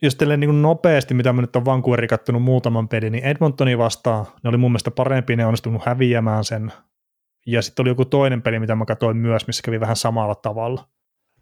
[0.03, 4.27] jos teille niin nopeasti, mitä mä nyt on Vancouverin kattonut muutaman pelin, niin Edmontoni vastaan,
[4.43, 6.73] ne oli mun mielestä parempi, ne onnistunut häviämään sen.
[7.47, 10.89] Ja sitten oli joku toinen peli, mitä mä katsoin myös, missä kävi vähän samalla tavalla.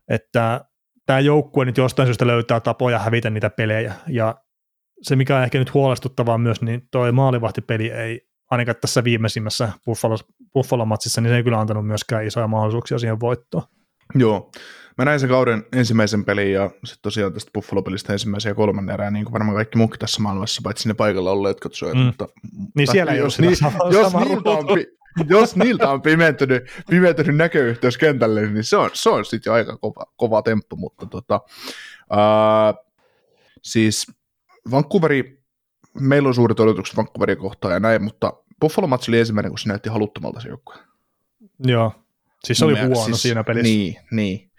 [0.08, 0.64] Että
[1.06, 3.94] tämä joukkue nyt jostain syystä löytää tapoja hävitä niitä pelejä.
[4.08, 4.34] Ja
[5.02, 9.72] se, mikä on ehkä nyt huolestuttavaa myös, niin toi maalivahtipeli ei, ainakaan tässä viimeisimmässä
[10.54, 13.64] Buffalo-matsissa, niin se ei kyllä antanut myöskään isoja mahdollisuuksia siihen voittoon.
[14.14, 14.50] Joo,
[14.98, 19.12] mä näin sen kauden ensimmäisen pelin ja sitten tosiaan tästä Buffalo-pelistä ensimmäisen ja kolmannen erään,
[19.12, 21.96] niin kuin varmaan kaikki muutkin tässä maailmassa, paitsi ne paikalla olleet katsojat.
[21.96, 22.02] Mm.
[22.02, 22.28] Mutta,
[22.74, 23.56] niin siellä ei jos, niin,
[23.90, 24.66] jos, niiltä on,
[25.28, 29.76] jos niiltä on pimentynyt, pimentynyt näköyhteys kentälle, niin se on, se on sitten jo aika
[29.76, 31.40] kova, kova temppu, mutta tota,
[32.10, 32.74] ää,
[33.62, 34.06] siis
[34.70, 35.42] Vancouveri,
[36.00, 39.88] meillä on suuret odotukset Vancouverin kohtaan ja näin, mutta Buffalo-matsi oli ensimmäinen, kun se näytti
[39.88, 40.76] haluttomalta se joukkue.
[41.58, 41.92] Joo,
[42.46, 43.72] siis se oli Mä, huono siis, siinä pelissä.
[43.72, 44.50] Niin, niin.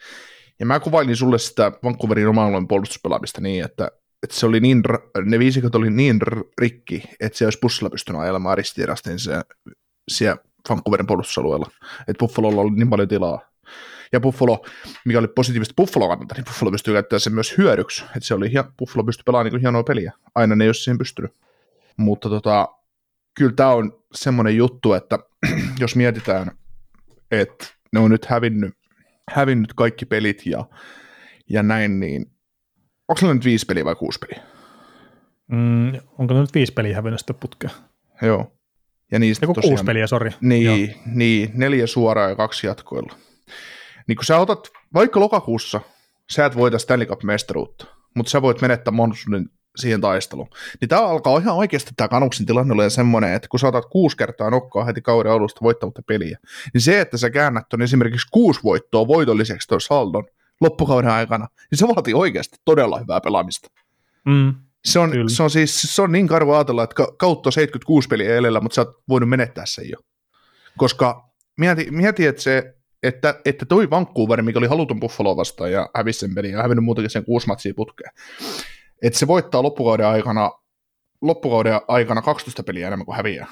[0.59, 3.91] Ja mä kuvailin sulle sitä Vancouverin oman puolustuspelaamista niin, että,
[4.23, 4.84] että se oli niin,
[5.25, 6.19] ne viisikot oli niin
[6.61, 9.41] rikki, että se olisi bussilla pystynyt ajelemaan ristirastiin se,
[10.11, 10.38] siellä
[10.69, 11.71] Vancouverin puolustusalueella.
[11.99, 13.53] Että Buffalolla oli niin paljon tilaa.
[14.11, 14.65] Ja Buffalo,
[15.05, 18.03] mikä oli positiivista Buffalo kannalta, niin Buffalo pystyy käyttämään sen myös hyödyksi.
[18.03, 20.13] Että se oli, Buffalo pystyi pelaamaan niin hienoa peliä.
[20.36, 21.31] Aina ne ei olisi siihen pystynyt.
[21.97, 22.67] Mutta tota,
[23.34, 25.19] kyllä tämä on semmoinen juttu, että
[25.79, 26.51] jos mietitään,
[27.41, 28.73] että ne on nyt hävinnyt,
[29.31, 30.65] hävinnyt kaikki pelit ja,
[31.49, 32.25] ja näin, niin
[33.07, 34.43] onko se nyt viisi peliä vai kuusi peliä?
[35.47, 37.69] Mm, onko nyt viisi peliä hävinnyt sitä putkea?
[38.21, 38.51] Joo.
[39.11, 40.31] Ja niistä Joku tosiaan, kuusi peliä, sori.
[40.41, 43.15] Niin, niin, neljä suoraa ja kaksi jatkoilla.
[44.07, 45.81] Niin kun sä otat, vaikka lokakuussa
[46.31, 50.49] sä et voita Stanley Cup-mestaruutta, mutta sä voit menettää mahdollisuuden siihen taisteluun.
[50.82, 54.17] Niin tämä alkaa ihan oikeasti tämä Kanuksin tilanne olemaan semmoinen, että kun sä otat kuusi
[54.17, 56.38] kertaa nokkaa heti kauden alusta voittamatta peliä,
[56.74, 60.24] niin se, että sä käännät on esimerkiksi kuusi voittoa voitolliseksi tuossa saldon
[60.61, 63.67] loppukauden aikana, niin se vaatii oikeasti todella hyvää pelaamista.
[64.26, 64.53] Mm,
[64.86, 68.61] se, on, se, on siis, se on niin karvo ajatella, että kautta 76 peliä elellä,
[68.61, 69.97] mutta sä oot voinut menettää sen jo.
[70.78, 75.89] Koska mieti, mieti että se että, että toi Vancouver, mikä oli haluton Buffalo vastaan ja
[75.95, 78.11] hävisi sen pelin ja hävinnyt muutenkin sen kuusi matsia putkeen,
[79.04, 80.51] että se voittaa loppukauden aikana,
[81.22, 83.47] loppukauden aikana 12 peliä enemmän kuin häviää.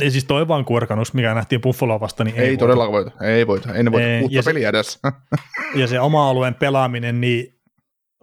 [0.00, 3.24] Ei siis toi vaan kuorkanus, mikä nähtiin Buffaloa vasta, niin ei, ei todellakaan voita.
[3.24, 3.74] Ei voita.
[3.74, 4.98] Ei ne voita ei, uutta peliä edes.
[5.80, 7.54] ja se oma alueen pelaaminen, niin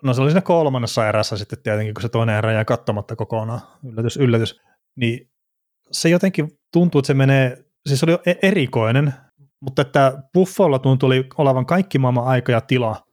[0.04, 3.62] no se oli siinä kolmannessa erässä sitten tietenkin, kun se toinen erä jää katsomatta kokonaan.
[3.92, 4.62] Yllätys, yllätys.
[4.96, 5.30] Niin
[5.92, 7.58] se jotenkin tuntuu, että se menee,
[7.88, 9.14] siis se oli e- erikoinen,
[9.62, 13.04] mutta että Buffalo tuntui olevan kaikki maailman aika ja tila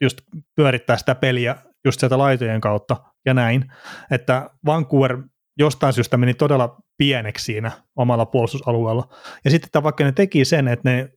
[0.00, 0.18] just
[0.56, 3.72] pyörittää sitä peliä just sieltä laitojen kautta ja näin,
[4.10, 5.18] että Vancouver
[5.58, 9.08] jostain syystä meni todella pieneksi siinä omalla puolustusalueella.
[9.44, 11.08] Ja sitten että vaikka ne teki sen, että ne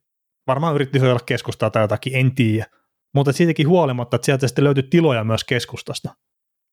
[0.48, 2.66] varmaan yritti suojella keskustaa tai jotakin, en tiedä,
[3.16, 6.16] mutta siitäkin huolimatta, että sieltä sitten löytyi tiloja myös keskustasta.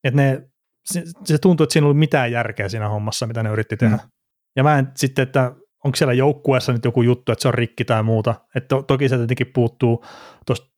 [0.04, 0.42] Että ne,
[0.84, 3.96] se, se tuntui, että siinä oli mitään järkeä siinä hommassa, mitä ne yritti tehdä.
[3.96, 4.10] Mm.
[4.56, 5.52] Ja mä en sitten, että
[5.84, 8.34] onko siellä joukkueessa nyt joku juttu, että se on rikki tai muuta.
[8.54, 10.04] Että to, toki se tietenkin puuttuu
[10.46, 10.71] tuosta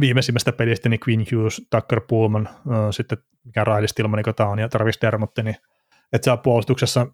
[0.00, 2.54] viimeisimmästä pelistä, niin Queen Hughes, Tucker Pullman, äh,
[2.90, 5.56] sitten mikä Stillman, niin tämä on, ja Travis Dermott, niin
[6.12, 7.06] että siellä puolustuksessa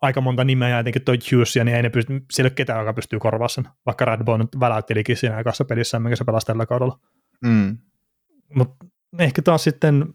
[0.00, 2.78] aika monta nimeä, ja jotenkin toi Hughes, niin ei ne pysty, siellä ei ole ketään,
[2.78, 6.98] joka pystyy korvaamaan sen, vaikka Radbone väläyttelikin siinä aikassa pelissä, minkä se pelasi tällä kaudella.
[7.44, 7.78] Mm.
[8.54, 8.86] Mutta
[9.18, 10.14] ehkä taas sitten,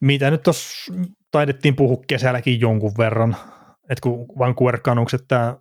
[0.00, 0.92] mitä nyt tuossa
[1.30, 3.36] taidettiin puhua kesälläkin jonkun verran,
[3.90, 5.56] että kun Vancouver Canucks, että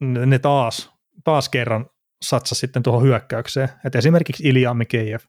[0.00, 0.92] ne taas,
[1.24, 1.86] taas kerran
[2.24, 3.68] satsa sitten tuohon hyökkäykseen.
[3.84, 5.20] Et esimerkiksi Ilja Mikheyev.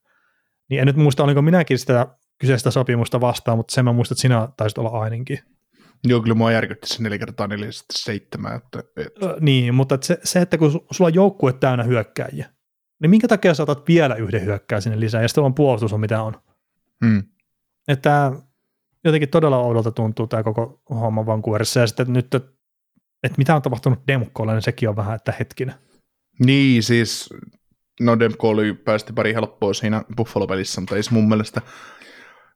[0.69, 4.21] Niin en nyt muista, olinko minäkin sitä kyseistä sopimusta vastaan, mutta sen mä muistan, että
[4.21, 5.39] sinä taisit olla ainakin.
[6.03, 8.55] Joo, kyllä mua järkytti se 4 kertaa 4 7.
[8.55, 9.25] Että, että.
[9.25, 12.49] Ö, niin, mutta että se, se, että kun sulla on joukkue täynnä hyökkäjiä,
[13.01, 15.99] niin minkä takia sä otat vielä yhden hyökkää sinne lisää, ja sitten on puolustus on
[15.99, 16.41] mitä on.
[17.05, 17.23] Hmm.
[17.87, 18.31] Että
[19.03, 23.99] jotenkin todella oudolta tuntuu tämä koko homma Vancouverissa, ja sitten nyt, että, mitä on tapahtunut
[24.07, 25.75] Demkolle, niin sekin on vähän, että hetkinen.
[26.45, 27.29] Niin, siis
[27.99, 31.61] no Demko oli päästi pari helppoa siinä Buffalo-pelissä, mutta ei se mun mielestä,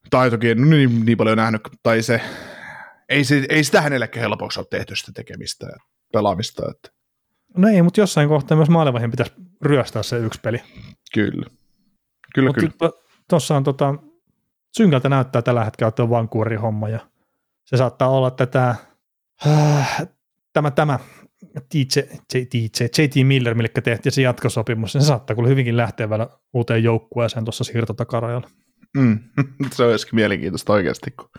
[0.10, 2.22] tai toki en niin, niin paljon nähnyt, tai se,
[3.10, 5.78] ei, se, ei sitä hänellekin helpoksi ole tehty sitä tekemistä ja
[6.14, 6.64] pelaamista.
[6.72, 6.90] Että.
[7.58, 10.62] No ei, mutta jossain kohtaa myös maalevaihin pitäisi ryöstää se yksi peli.
[11.14, 11.46] Kyllä.
[12.36, 12.92] Kyllä, Mut kyllä.
[13.30, 13.96] Tuossa on tota,
[14.78, 17.00] synkältä näyttää tällä hetkellä tuo Vancouverin homma ja
[17.66, 18.76] se saattaa olla tätä,
[19.48, 20.02] äh,
[20.54, 21.00] tämä, tämä
[21.74, 22.00] DJ,
[22.84, 27.64] JT Miller, mille tehtiin se jatkosopimus, se saattaa kyllä hyvinkin lähteä vielä uuteen joukkueeseen tuossa
[27.64, 28.50] siirtotakarajalla.
[28.98, 29.20] Mm,
[29.76, 31.30] se olisikin mielenkiintoista oikeasti, kun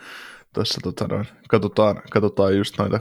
[0.55, 3.01] tuossa tota, noin, katsotaan, katsotaan just noita,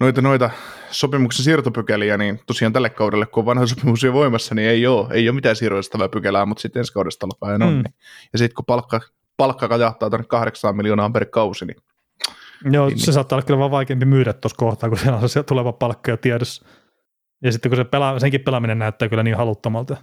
[0.00, 0.50] noita, noita
[0.90, 5.06] sopimuksen siirtopykäliä, niin tosiaan tälle kaudelle, kun on vanha sopimus jo voimassa, niin ei ole,
[5.10, 7.68] ei ole mitään siirroistavaa pykälää, mutta sitten ensi kaudesta alkaen on.
[7.68, 7.74] Mm.
[7.74, 7.94] Niin.
[8.32, 9.00] Ja sitten kun palkka,
[9.36, 11.76] palkka kajahtaa tänne 8 miljoonaa per kausi, niin
[12.64, 13.14] Joo, niin, se niin.
[13.14, 16.16] saattaa olla kyllä vaan vaikeampi myydä tuossa kohtaa, kun siellä on se tuleva palkka jo
[16.16, 16.66] tiedossa.
[17.42, 19.96] Ja sitten kun se pela, senkin pelaaminen näyttää kyllä niin haluttomalta.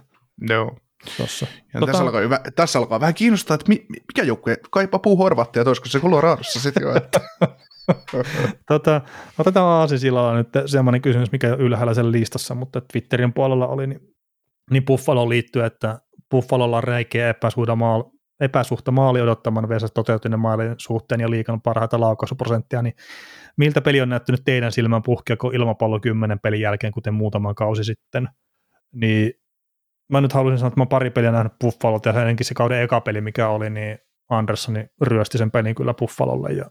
[0.48, 0.76] Joo.
[1.16, 1.46] Tossa.
[1.74, 1.92] Ja tota...
[1.92, 2.20] tässä, alkaa,
[2.56, 6.82] tässä alkaa vähän kiinnostaa, että mi, mikä joukkue kaipaa puu Horvattia, toisiko se Coloradossa sitten
[6.82, 6.96] jo.
[6.96, 7.20] Että...
[8.68, 9.00] tota,
[9.38, 14.00] otetaan Aasisilalla nyt semmoinen kysymys, mikä ylhäällä sen listassa, mutta Twitterin puolella oli, niin,
[14.70, 15.98] niin Buffalo liittyy, että
[16.30, 18.04] Buffalolla on räikeä epäsuhda maal,
[18.40, 22.94] epäsuhta maali odottaman versus toteutuneen maalin suhteen ja liikan parhaita laukaisuprosenttia, niin
[23.56, 28.28] miltä peli on näyttänyt teidän silmän puhkeako ilmapallo 10 pelin jälkeen, kuten muutama kausi sitten,
[28.92, 29.32] niin
[30.12, 33.00] mä nyt haluaisin sanoa, että mä pari peliä nähnyt Buffalolta ja ennenkin se kauden eka
[33.00, 33.98] peli, mikä oli, niin
[34.30, 36.52] Anderssoni ryösti sen pelin kyllä Buffalolle.
[36.52, 36.64] Ja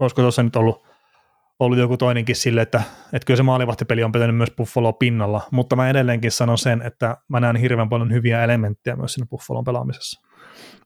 [0.00, 0.86] olisiko tuossa nyt ollut,
[1.58, 2.82] ollut joku toinenkin sille, että,
[3.12, 7.16] että kyllä se maalivahtipeli on pitänyt myös Buffalo pinnalla, mutta mä edelleenkin sanon sen, että
[7.28, 10.25] mä näen hirveän paljon hyviä elementtejä myös siinä Buffalon pelaamisessa.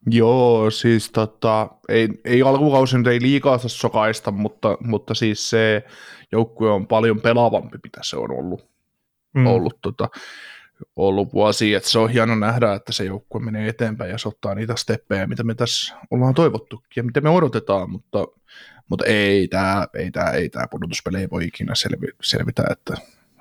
[0.06, 5.84] Joo, siis tota, ei, ei alkukausi nyt ei liikaa saa sokaista, mutta, mutta siis se
[6.32, 8.68] joukkue on paljon pelaavampi, mitä se on ollut,
[9.34, 9.46] mm.
[9.46, 10.08] ollut, tota,
[10.96, 14.54] ollut vuosi, että se on hieno nähdä, että se joukkue menee eteenpäin ja se ottaa
[14.54, 18.26] niitä steppejä, mitä me tässä ollaan toivottu ja mitä me odotetaan, mutta,
[18.88, 22.94] mutta ei tämä ei tää, ei tää pudotuspeli ei voi ikinä selvi, selvitä, että,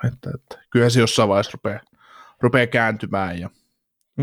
[0.08, 1.80] että, että kyllä se jossain vaiheessa rupeaa,
[2.42, 3.50] rupeaa kääntymään ja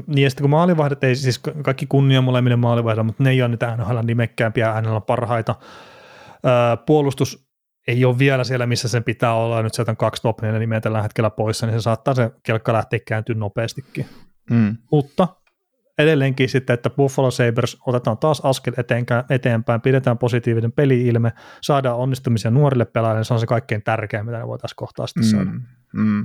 [0.07, 3.49] niin ja sitten kun maalivahdet ei, siis kaikki kunnia molemmille maalivahdille, mutta ne ei ole
[3.49, 5.55] niitä NHL nimekkäämpiä, NHL parhaita.
[6.47, 7.47] Öö, puolustus
[7.88, 11.03] ei ole vielä siellä, missä sen pitää olla, nyt sieltä on kaksi top nimeä tällä
[11.03, 14.07] hetkellä poissa, niin se saattaa se kelkka lähteä kääntyä nopeastikin.
[14.51, 14.76] Mm.
[14.90, 15.28] Mutta
[15.99, 18.72] edelleenkin sitten, että Buffalo Sabres otetaan taas askel
[19.30, 24.47] eteenpäin, pidetään positiivinen peli-ilme, saadaan onnistumisia nuorille pelaajille, se on se kaikkein tärkein, mitä ne
[24.47, 25.51] voitaisiin kohtaa sitten saada.
[25.51, 25.62] Mm.
[25.92, 26.24] Mm.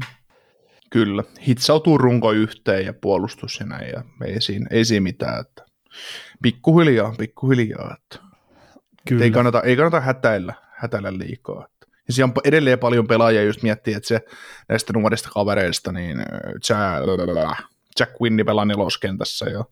[0.91, 5.41] Kyllä, hitsautuu runko yhteen ja puolustus ja näin, ja ei siinä, ei siinä mitään.
[5.41, 5.65] Että
[6.41, 7.97] pikkuhiljaa, pikkuhiljaa.
[7.97, 8.31] Että
[9.07, 9.23] Kyllä.
[9.23, 11.67] Ei, kannata, ei kannata hätäillä, hätäillä liikaa.
[12.07, 14.21] Ja siellä on edelleen paljon pelaajia, just miettii, että se
[14.69, 16.17] näistä nuorista kavereista, niin
[16.69, 17.59] Jack,
[17.99, 19.65] Jack Winnie pelaa neloskentässä ja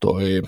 [0.00, 0.42] toi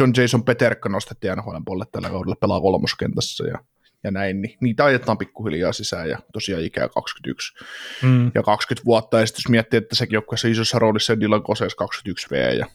[0.00, 3.58] John Jason Peterka nostettiin NHL puolelle tällä kaudella pelaa kolmoskentässä ja
[4.06, 7.54] ja näin, niin niitä ajetaan pikkuhiljaa sisään ja tosiaan ikää 21
[8.02, 8.30] mm.
[8.34, 11.74] ja 20 vuotta, ja sitten jos miettii, että sekin joukkueessa isossa roolissa on Dylan Koses
[11.74, 12.66] 21 V ja,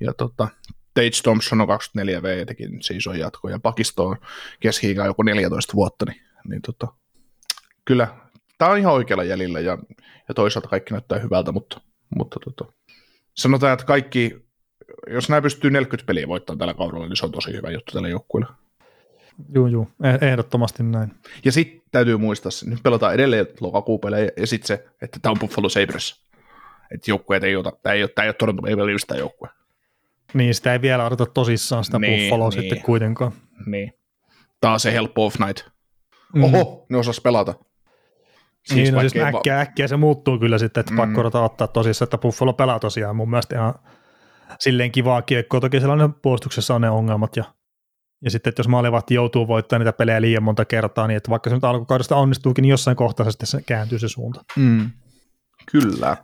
[0.00, 0.48] ja tota,
[0.94, 4.16] Tage Thompson on 24 V ja teki nyt se iso jatko, ja Pakisto on
[4.60, 6.92] keski joku 14 vuotta, niin, niin tota,
[7.84, 8.08] kyllä
[8.58, 9.78] tämä on ihan oikealla jäljellä ja,
[10.28, 11.80] ja toisaalta kaikki näyttää hyvältä, mutta,
[12.16, 12.72] mutta tota,
[13.34, 14.36] sanotaan, että kaikki,
[15.06, 18.08] jos nämä pystyy 40 peliä voittamaan tällä kaudella, niin se on tosi hyvä juttu tälle
[18.08, 18.67] joukkueelle.
[19.54, 21.14] Joo, joo, e- ehdottomasti näin.
[21.44, 25.68] Ja sitten täytyy muistaa, nyt pelataan edelleen lokakuupelejä, ja sitten se, että tämä on Buffalo
[25.68, 26.28] Sabres.
[26.94, 29.48] Että joukkueet ei ota, tämä ei ole, tämä ei ole Toronto Maple Leafs tämä joukkue.
[30.34, 32.60] Niin, sitä ei vielä odota tosissaan sitä niin, Buffaloa niin.
[32.60, 33.32] sitten kuitenkaan.
[33.66, 33.92] Niin.
[34.60, 35.68] Tämä on se helppo off night.
[36.34, 36.44] Mm.
[36.44, 37.54] Oho, ne osas pelata.
[38.62, 40.96] Siis niin, no siis äkkiä, va- äkkiä se muuttuu kyllä sitten, että mm.
[40.96, 43.74] pakko odota ottaa tosissaan, että Buffalo pelaa tosiaan mun mielestä ihan
[44.58, 45.60] silleen kivaa kiekkoa.
[45.60, 47.44] Toki sellainen puolustuksessa on ne ongelmat ja
[48.24, 51.50] ja sitten, että jos maalivahti joutuu voittamaan niitä pelejä liian monta kertaa, niin että vaikka
[51.50, 54.44] se nyt alkukaudesta onnistuukin, niin jossain kohtaa sitten se kääntyy se suunta.
[54.56, 54.90] Mm.
[55.72, 56.16] Kyllä.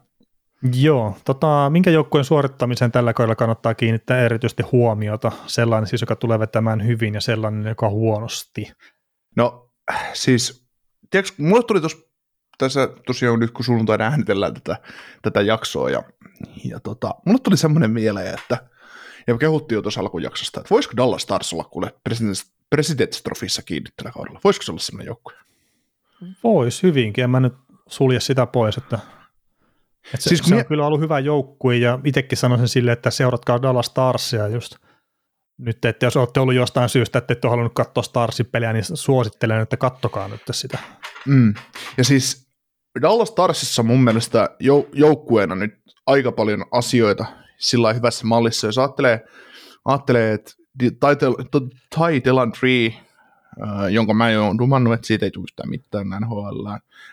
[0.74, 5.32] Joo, tota, minkä joukkueen suorittamiseen tällä kaudella kannattaa kiinnittää erityisesti huomiota?
[5.46, 8.72] Sellainen siis, joka tulee vetämään hyvin ja sellainen, joka huonosti.
[9.36, 9.70] No
[10.12, 10.66] siis,
[11.10, 11.98] tiedätkö, mulle tuli tuossa
[12.58, 14.76] tässä tosiaan nyt kun sunnuntaina äänitellään tätä,
[15.22, 16.02] tätä jaksoa ja,
[16.64, 18.58] ja tota, mulle tuli semmoinen mieleen, että–
[19.26, 21.94] ja kehuttiin jo tuossa alkujaksosta, että voisiko Dallas Stars olla kuule
[22.74, 24.40] President's Trophyssa kiinni tällä kaudella?
[24.44, 25.34] Voisiko se olla semmoinen joukkue?
[26.44, 27.54] Voisi hyvinkin, en mä nyt
[27.86, 28.98] sulje sitä pois, että,
[30.04, 33.10] että se, siis se, se on kyllä ollut hyvä joukkue ja itsekin sanoisin sille, että
[33.10, 34.76] seuratkaa Dallas Starsia just
[35.58, 38.84] nyt, että jos olette ollut jostain syystä, että ette ole halunnut katsoa Starsin peliä, niin
[38.94, 40.78] suosittelen, että kattokaa nyt sitä.
[41.26, 41.54] Mm.
[41.96, 42.46] Ja siis
[43.02, 45.74] Dallas Starsissa mun mielestä jou- joukkueena nyt
[46.06, 47.26] aika paljon asioita,
[47.64, 48.66] sillä hyvässä mallissa.
[48.66, 49.24] Jos ajattelee,
[49.84, 50.90] ajattelee että Ty
[52.60, 52.92] Tree,
[53.90, 56.68] jonka mä oon dumannut, että siitä ei tule yhtään mitään NHL.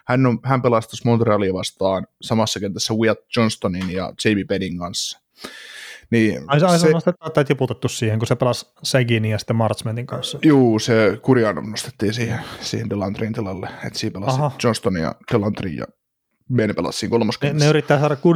[0.08, 5.22] Hän, on, hän pelasi Montrealia vastaan samassa kentässä Wyatt Johnstonin ja Jamie Pennin kanssa.
[6.10, 10.40] Niin, ai, se, se nostettu tiputettu siihen, kun se pelasi Segin ja sitten Marchmentin kanssa.
[10.44, 14.52] Juu, se Kurjanov nostettiin siihen, siihen Delantrin tilalle, että siinä pelasi Aha.
[14.64, 15.86] Johnston ja Delantrin ja
[16.56, 17.60] Bene pelasi siinä kolmoskentässä.
[17.60, 18.36] Ne, ne, yrittää saada kur,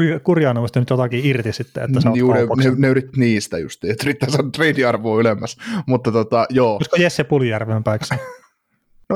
[0.75, 4.29] nyt jotakin irti sitten, että saa Juu, ne, ne, ne, yrittää niistä just, että yrittää
[4.29, 6.75] saada trade-arvoa ylemmäs, mutta tota, joo.
[6.75, 8.17] Olisiko Jesse Puljärven päiksä?
[9.09, 9.15] no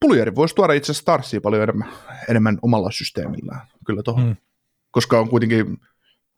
[0.00, 1.88] Puljärvi voisi tuoda itse asiassa Starsia paljon enemmän,
[2.28, 4.24] enemmän omalla systeemillään, kyllä tuohon.
[4.24, 4.36] Hmm.
[4.90, 5.78] Koska on kuitenkin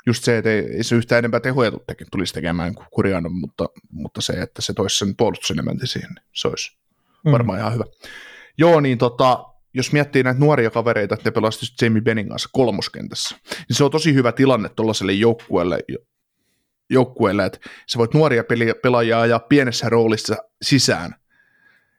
[0.07, 1.72] just se, että ei, ei se yhtään enempää tehoja
[2.11, 6.48] tulisi tekemään kuin Kurjanov, mutta, mutta se, että se toisi sen puolustuselementin siihen, niin se
[6.48, 6.76] olisi
[7.24, 7.32] hmm.
[7.32, 7.84] varmaan ihan hyvä.
[8.59, 13.37] Joo, niin tota, jos miettii näitä nuoria kavereita, että ne pelasivat Jamie Bennin kanssa kolmoskentässä,
[13.68, 15.79] niin se on tosi hyvä tilanne tuollaiselle joukkueelle,
[16.91, 18.45] joukkueelle, että sä voit nuoria
[18.83, 21.14] pelaajia ajaa pienessä roolissa sisään,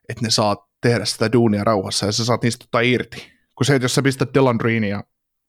[0.09, 3.33] että ne saa tehdä sitä duunia rauhassa ja sä saat niistä ottaa irti.
[3.55, 5.03] Kun se, että jos sä pistät Dylan Green ja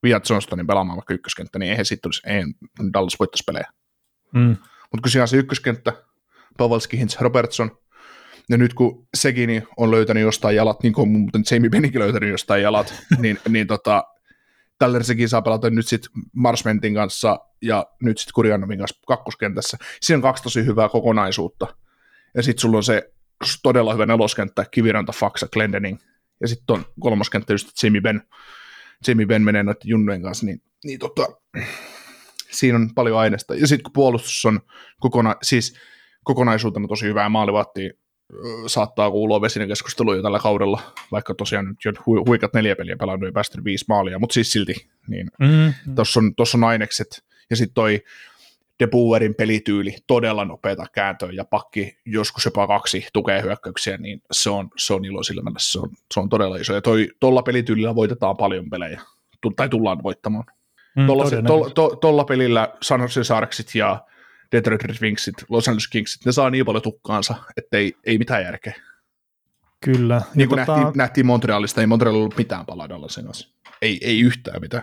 [0.05, 2.55] Wyatt Johnstonin pelaamaan vaikka ykköskenttä, niin eihän sitten tulisi, eihän
[2.93, 3.67] Dallas voittaisi pelejä.
[4.35, 4.57] Mm.
[4.93, 5.93] Mutta kun se ykköskenttä,
[6.59, 7.79] Pavelski, Hintz, Robertson,
[8.49, 12.63] ja nyt kun sekin on löytänyt jostain jalat, niin kuin muuten Jamie Bennikin löytänyt jostain
[12.63, 14.05] jalat, niin, niin tota,
[14.79, 19.77] tällä sekin saa pelata nyt sitten Marsmentin kanssa ja nyt sitten Kurjanovin kanssa kakkoskentässä.
[20.01, 21.67] Siinä on kaksi tosi hyvää kokonaisuutta.
[22.35, 23.13] Ja sitten sulla on se
[23.63, 25.99] todella hyvä neloskenttä, Kiviranta, Faxa, Glendening.
[26.41, 28.23] Ja sitten on kolmoskenttä just Jamie Ben.
[29.09, 31.27] Jamie Ben menee noiden junnujen kanssa, niin, niin tota,
[32.51, 33.55] siinä on paljon aineesta.
[33.55, 34.61] Ja sitten kun puolustus on
[35.01, 35.77] kokona, siis
[36.25, 37.91] kokonaisuutena tosi hyvää maalivahtia,
[38.67, 40.81] saattaa kuulua vesinen keskustelu jo tällä kaudella,
[41.13, 44.53] vaikka tosiaan nyt jo hu- huikat neljä peliä pelannut ja päästänyt viisi maalia, mutta siis
[44.53, 45.95] silti, niin mm-hmm.
[45.95, 48.03] tuossa on, tossa on ainekset, ja sitten toi
[48.81, 54.51] De Boerin pelityyli, todella nopeata kääntöä ja pakki joskus jopa kaksi tukee hyökkäyksiä, niin se
[54.51, 57.95] on, se on ilo silmällä, se on, se on todella iso, ja toi, tuolla pelityylillä
[57.95, 59.01] voitetaan paljon pelejä,
[59.57, 60.45] tai tullaan voittamaan.
[60.97, 64.05] Mm, tuolla, to, to, to, pelillä San Jose Sarksit ja
[64.55, 68.43] Detroit Red Wingsit, Los Angeles Kingsit, ne saa niin paljon tukkaansa, että ei, ei mitään
[68.43, 68.75] järkeä.
[69.85, 70.23] Kyllä.
[70.35, 70.77] Niin kuin tota...
[70.77, 73.49] nähtiin, nähtiin Montrealista, ei Montrealilla ollut mitään palaa Dallasin kanssa.
[73.83, 74.83] Ei, ei yhtään mitään.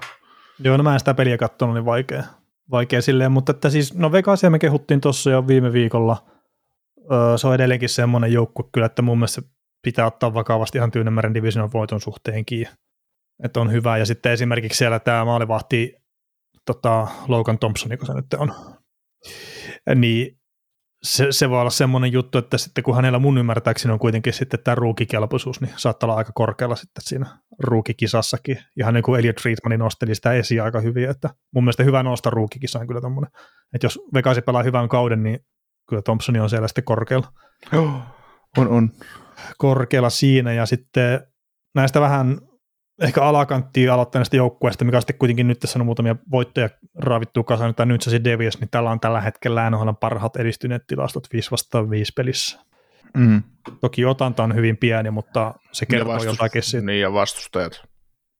[0.59, 2.23] Joo, no mä en sitä peliä katsonut, niin vaikea,
[2.71, 6.25] vaikea silleen, mutta että siis, no Vegasia me kehuttiin tuossa jo viime viikolla.
[7.11, 9.41] Öö, se on edelleenkin semmoinen joukkue kyllä, että mun mielestä
[9.81, 12.67] pitää ottaa vakavasti ihan Tyynemeren division voiton suhteenkin,
[13.43, 13.97] että on hyvä.
[13.97, 15.95] Ja sitten esimerkiksi siellä tämä maalivahti
[16.65, 18.53] tota, Logan Thompson, kun se nyt on,
[19.95, 20.41] niin
[21.03, 24.59] se, se voi olla semmoinen juttu, että sitten kun hänellä mun ymmärtääkseni on kuitenkin sitten
[24.63, 27.25] tämä ruukikelpoisuus, niin saattaa olla aika korkealla sitten siinä
[27.59, 28.57] ruukikisassakin.
[28.79, 32.29] Ihan niin kuin Elliot Friedmanin nosteli sitä esiin aika hyvin, että mun mielestä hyvä nosta
[32.29, 33.31] ruukikisaan kyllä tommonen.
[33.73, 35.39] Että jos Vegasi pelaa hyvän kauden, niin
[35.89, 37.27] kyllä Thompsoni on siellä sitten korkealla.
[37.73, 38.01] Oh,
[38.57, 38.89] on, on.
[39.57, 41.27] Korkealla siinä ja sitten
[41.75, 42.41] näistä vähän
[43.01, 47.75] ehkä alakanttia aloittaneesta joukkueesta, mikä on sitten kuitenkin nyt tässä on muutamia voittoja raavittu kasaan,
[47.75, 51.89] tai nyt se Devias, niin tällä on tällä hetkellä NHL parhaat edistyneet tilastot 5 vastaan
[51.89, 52.59] 5 pelissä.
[53.17, 53.43] Mm.
[53.81, 56.85] Toki otanta on hyvin pieni, mutta se kertoo vastust- jotakin siitä.
[56.85, 57.81] Niin, ja vastustajat.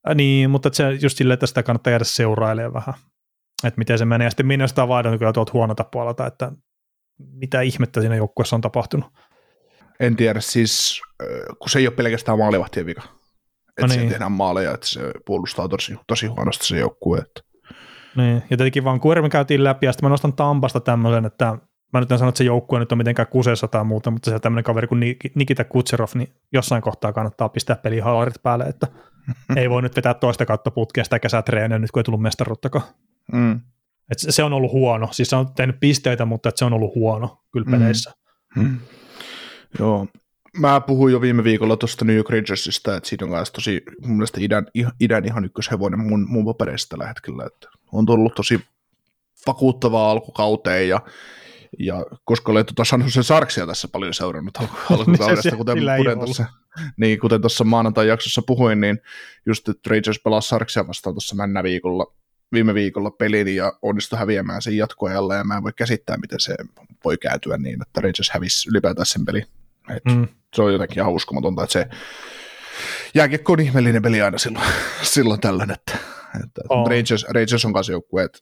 [0.08, 2.94] Äh, niin, mutta se just silleen, että sitä kannattaa jäädä seurailemaan vähän,
[3.64, 4.26] että miten se menee.
[4.26, 6.52] Ja sitten minä sitä vaadon kyllä tuolta huonolta puolelta, että
[7.18, 9.12] mitä ihmettä siinä joukkueessa on tapahtunut.
[10.00, 11.00] En tiedä, siis
[11.58, 13.21] kun se ei ole pelkästään maalivahtien vika
[13.84, 14.10] että no niin.
[14.10, 17.18] tehdään maaleja, että se puolustaa tosi, tosi huonosti se joukkue.
[17.18, 17.40] Että.
[18.16, 21.58] Niin, ja tietenkin vaan me käytiin läpi, ja sitten mä nostan Tampasta tämmöisen, että
[21.92, 24.38] mä nyt en sano, että se joukkue nyt on mitenkään kuseessa tai muuta, mutta se
[24.38, 28.86] tämmöinen kaveri kuin Nikita Kutserov, niin jossain kohtaa kannattaa pistää pelihaalarit päälle, että
[29.56, 32.84] ei voi nyt vetää toista kautta putkea sitä kesätreeniä nyt, kun ei tullut mestaruuttakaan.
[33.32, 33.60] Mm.
[34.10, 37.42] Et se on ollut huono, siis se on tehnyt pisteitä, mutta se on ollut huono
[37.52, 37.70] kyllä mm.
[37.70, 38.12] peleissä.
[38.56, 38.62] Mm.
[38.62, 38.78] Mm.
[39.78, 40.06] Joo,
[40.58, 44.16] mä puhuin jo viime viikolla tuosta New York Rangersista, että siitä on myös tosi mun
[44.16, 44.66] mielestä idän,
[45.00, 48.60] idän ihan ykköshevonen mun, mun papereissa tällä hetkellä, että on tullut tosi
[49.46, 51.00] vakuuttavaa alkukauteen ja
[51.78, 54.58] ja koska olen tuota San Jose Sarksia tässä paljon seurannut
[54.90, 56.44] alkukaudesta, kuten, kuten, tuossa,
[56.96, 58.98] niin, kuten tuossa maanantai-jaksossa puhuin, niin
[59.46, 62.14] just, että Rangers pelasi Sarksia vastaan tuossa männä viikolla,
[62.52, 66.54] viime viikolla pelin ja onnistui häviämään sen jatkoajalla, ja mä en voi käsittää, miten se
[67.04, 69.46] voi käytyä niin, että Rangers hävisi ylipäätään sen pelin.
[69.96, 70.28] Et mm.
[70.54, 71.88] Se on jotenkin ihan uskomatonta, että se
[73.14, 74.64] jääkiekko on ihmeellinen peli aina silloin,
[75.02, 75.98] silloin tällöin, että,
[76.44, 76.88] että oh.
[76.88, 78.38] Rangers, Rangers on kanssa joukkue, että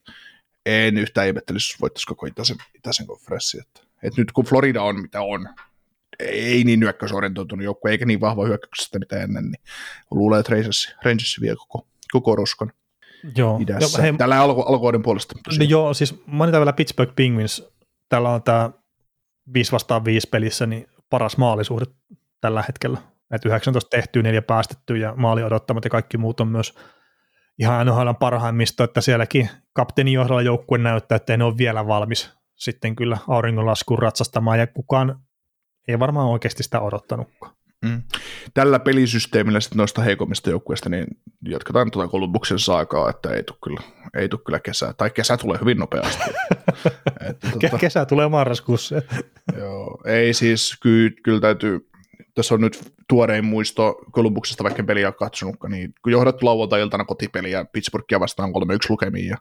[0.67, 3.59] en yhtään ihmettelisi, jos voittaisi koko itäisen, itäisen konferenssi.
[3.59, 5.49] Että, että nyt kun Florida on mitä on,
[6.19, 9.63] ei niin hyökkäysorientoitunut joukkue, eikä niin vahva hyökkäyksestä mitä ennen, niin
[10.11, 12.73] luulen, että Rangers, Rangers vie koko, koko roskon
[13.37, 13.59] joo.
[13.61, 13.99] idässä.
[13.99, 15.35] Jo, hei, Tällä alku, alkuvuoden puolesta.
[15.59, 17.69] No joo, siis mainitaan vielä Pittsburgh Penguins.
[18.09, 18.71] Täällä on tämä
[19.55, 21.87] 5 vastaan 5 pelissä, niin paras maalisuhde
[22.41, 22.99] tällä hetkellä.
[23.31, 26.75] Et 19 tehtyä, neljä päästetty ja maali odottamat ja kaikki muut on myös
[27.59, 32.97] ihan NHL parhaimmista, että sielläkin kapteenin johdolla joukkue näyttää, että ne ole vielä valmis sitten
[32.97, 35.21] kyllä auringonlaskuun ratsastamaan ja kukaan
[35.89, 37.53] ei varmaan oikeasti sitä odottanutkaan.
[37.85, 38.03] Mm.
[38.55, 41.07] Tällä pelisysteemillä sitten noista heikommista joukkueista, niin
[41.49, 43.81] jatketaan tuota Columbuksen saakaa, että ei tule kyllä,
[44.17, 46.25] ei tule kyllä kesää, tai kesä tulee hyvin nopeasti.
[47.29, 49.03] että, tuota, kesä tulee marraskuussa.
[49.59, 51.89] joo, ei siis, kyllä, kyllä täytyy,
[52.35, 57.65] tässä on nyt tuorein muisto Columbuksesta, vaikka peliä ole katsonutkaan, niin kun johdat lauantai-iltana kotipeliä
[57.65, 58.53] Pittsburghia vastaan 3-1
[58.89, 59.37] lukemiin ja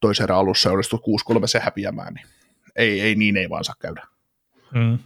[0.00, 1.02] toisen alussa onnistut
[1.32, 2.26] 6-3 se häviämään, niin
[2.76, 4.06] ei, ei niin ei vaan saa käydä.
[4.74, 4.98] Mm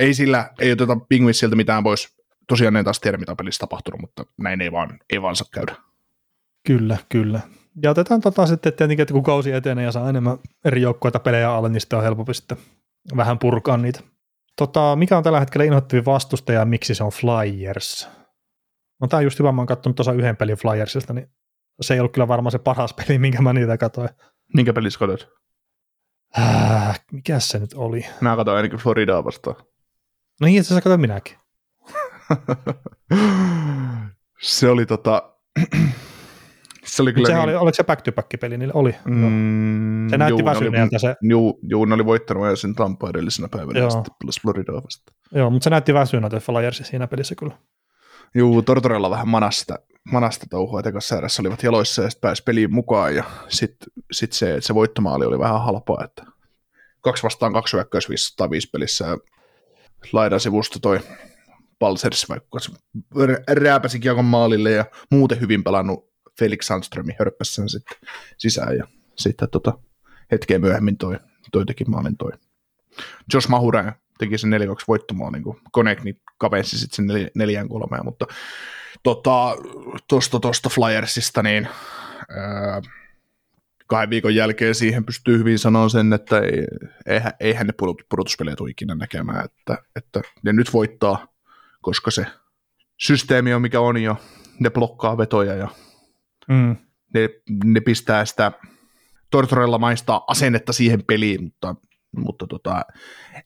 [0.00, 2.16] ei sillä, ei oteta Penguinsilta mitään pois.
[2.48, 5.76] Tosiaan en taas tiedä, mitä pelissä tapahtunut, mutta näin ei vaan, ei vaan saa käydä.
[6.66, 7.40] Kyllä, kyllä.
[7.82, 11.52] Ja otetaan tota sitten tietenkin, että kun kausi etenee ja saa enemmän eri joukkoita pelejä
[11.52, 12.58] alle, niin sitten on helpompi sitten
[13.16, 14.00] vähän purkaa niitä.
[14.56, 18.08] Tota, mikä on tällä hetkellä inhottavin vastustaja ja miksi se on Flyers?
[19.00, 21.26] No tämä on just hyvä, mä oon katsonut tuossa yhden pelin Flyersista, niin
[21.80, 24.08] se ei ollut kyllä varmaan se paras peli, minkä mä niitä katsoin.
[24.54, 25.28] Minkä pelissä katsot?
[26.38, 28.06] Äh, mikä se nyt oli?
[28.20, 29.56] Mä katsoin ainakin Floridaa vastaan.
[30.40, 31.36] No niin, asiassa katsoin minäkin.
[34.42, 35.32] se oli tota...
[36.84, 37.44] se oli kyllä Se niin...
[37.44, 38.72] oli, oliko se back-to-back-peli niille?
[38.76, 38.94] Oli.
[39.04, 43.48] Mm, Se näytti juu, väsyneeltä se- Juu, juu, ne oli voittanut jo sen Tampa edellisenä
[43.48, 43.90] päivänä Joo.
[43.90, 45.16] sitten pelasi Floridaa vastaan.
[45.34, 47.54] Joo, mutta se näytti väsyneeltä Flyersi siinä pelissä kyllä.
[48.34, 49.78] Juu, Tortorella vähän manasta,
[50.12, 54.54] manasta touhua, että erässä olivat jaloissa ja sitten pääsi peliin mukaan ja sitten sit se,
[54.54, 56.24] että se voittomaali oli vähän halpaa, että
[57.00, 59.18] kaksi vastaan kaksi hyökkäys 505 pelissä ja
[60.12, 61.00] laidan sivusta toi
[61.78, 62.72] Balsers vaikka se
[63.26, 67.98] rä- rääpäsi kiekon maalille ja muuten hyvin pelannut Felix Sandström hörppäsi sen sitten
[68.38, 68.86] sisään ja
[69.16, 69.78] sitten tota,
[70.30, 71.18] hetkeä myöhemmin toi,
[71.52, 72.32] toi teki maalin toi.
[73.34, 74.54] Josh Mahuren teki sen 4-2
[74.88, 78.26] voittomaalin, kun Konekni kavensi sitten sen 4 3 mutta
[79.02, 79.56] tota,
[80.08, 81.68] tosta, tosta Flyersista, niin
[82.28, 82.82] ää,
[83.90, 86.64] kahden viikon jälkeen siihen pystyy hyvin sanoa sen, että ei,
[87.06, 91.26] eihän, eihän ne pudot- pudotuspelejä tule ikinä näkemään, että, että ne nyt voittaa,
[91.82, 92.26] koska se
[93.00, 94.16] systeemi on mikä on jo,
[94.60, 95.68] ne blokkaa vetoja ja
[96.48, 96.76] Mm.
[97.14, 97.28] ne,
[97.64, 98.52] ne pistää sitä
[99.30, 101.74] Tortorella maistaa asennetta siihen peliin, mutta,
[102.16, 102.82] mutta tota,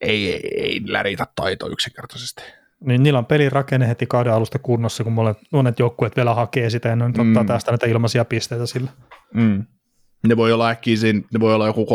[0.00, 2.42] ei, ei, ei niillä riitä taito yksinkertaisesti.
[2.80, 6.70] Niin niillä on pelin rakenne heti kauden alusta kunnossa, kun monet, monet joukkueet vielä hakee
[6.70, 7.46] sitä ja ne nyt ottaa Mm.
[7.46, 8.90] tästä näitä ilmaisia pisteitä sillä.
[9.34, 9.64] Mm.
[10.26, 11.86] Ne voi olla äkkiä siinä, ne voi olla joku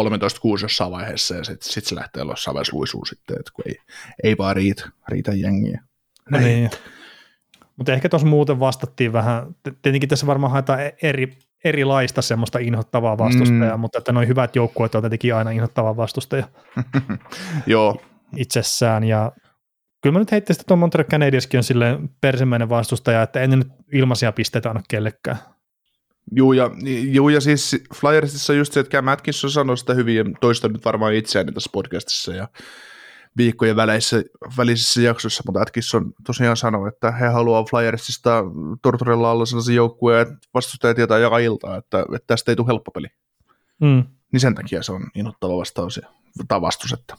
[0.57, 3.75] 13-6 jossain vaiheessa ja sitten sit se lähtee jossain vaiheessa luisuun sitten, että kun ei,
[4.23, 5.81] ei vaan riitä, riitä jengiä.
[6.29, 6.43] Näin.
[6.43, 6.69] Niin.
[7.77, 13.17] Mutta ehkä tuossa muuten vastattiin vähän, tietenkin tässä varmaan haetaan e- eri, erilaista semmoista inhottavaa
[13.17, 13.81] vastustajaa, mm.
[13.81, 16.47] mutta että noin hyvät joukkueet on tietenkin aina inhottava vastustaja
[17.67, 18.01] Joo,
[18.37, 19.31] itsessään ja
[20.01, 23.67] kyllä mä nyt heittäisin, että tuon Montreal Canadienskin on silleen persemmäinen vastustaja, että en nyt
[23.93, 25.37] ilmaisia pisteitä anna kellekään.
[26.35, 26.71] Juu ja,
[27.11, 30.85] juu, ja siis Flyersissa just se, että Cam Atkinson sanoi sitä hyvin, ja toistan nyt
[30.85, 32.47] varmaan itseäni tässä podcastissa ja
[33.37, 34.23] viikkojen väleissä,
[34.57, 38.43] välisissä jaksoissa, mutta Atkinson tosiaan sanoi, että he haluaa Flyersista
[38.81, 42.91] Tortorella olla sellaisen joukkueen, että vastustaja tietää joka ilta, että, että tästä ei tule helppo
[42.91, 43.07] peli.
[43.81, 44.03] Mm.
[44.31, 46.09] Niin sen takia se on innoittava vastaus ja,
[46.47, 46.93] tai vastus.
[46.93, 47.15] Että.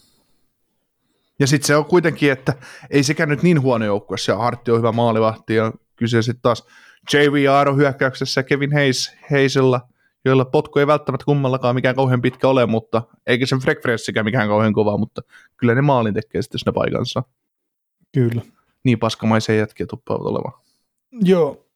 [1.38, 2.52] Ja sitten se on kuitenkin, että
[2.90, 6.66] ei sekään nyt niin huono joukkue, se Hartti on hyvä maalivahti ja kyse sitten taas
[7.14, 9.80] JVR on hyökkäyksessä Kevin Hayes, Hayesilla,
[10.24, 14.72] joilla potku ei välttämättä kummallakaan mikään kauhean pitkä ole, mutta eikä sen frekvenssikään mikään kauhean
[14.72, 15.22] kova, mutta
[15.56, 17.22] kyllä ne maalin tekee sitten siinä paikansa.
[18.14, 18.42] Kyllä.
[18.84, 20.62] Niin paskamaisia jätkiä tuppaavat olemaan.
[21.12, 21.66] Joo.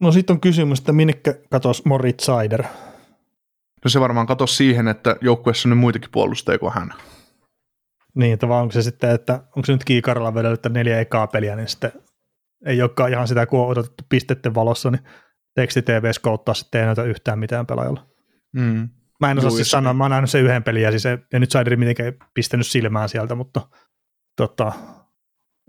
[0.00, 2.62] No sitten on kysymys, että minnekä katos Moritz Seider?
[3.84, 6.94] No se varmaan katosi siihen, että joukkueessa on nyt muitakin puolustajia kuin hän.
[8.14, 11.56] Niin, että vaan onko se sitten, että onko se nyt Kiikarilla vedellyt neljä ekaa peliä,
[11.56, 11.92] niin sitten
[12.66, 15.02] ei olekaan ihan sitä, kun on odotettu pisteiden valossa, niin
[15.54, 18.06] teksti TV skouttaa sitten ei näytä yhtään mitään pelaajalla.
[18.52, 18.88] Mm.
[19.20, 21.38] Mä en osaa Juu, siis sanoa, mä oon nähnyt sen yhden pelin ja, siis ja
[21.38, 23.60] nyt Seideri mitenkään pistänyt silmään sieltä, mutta
[24.36, 24.72] tota,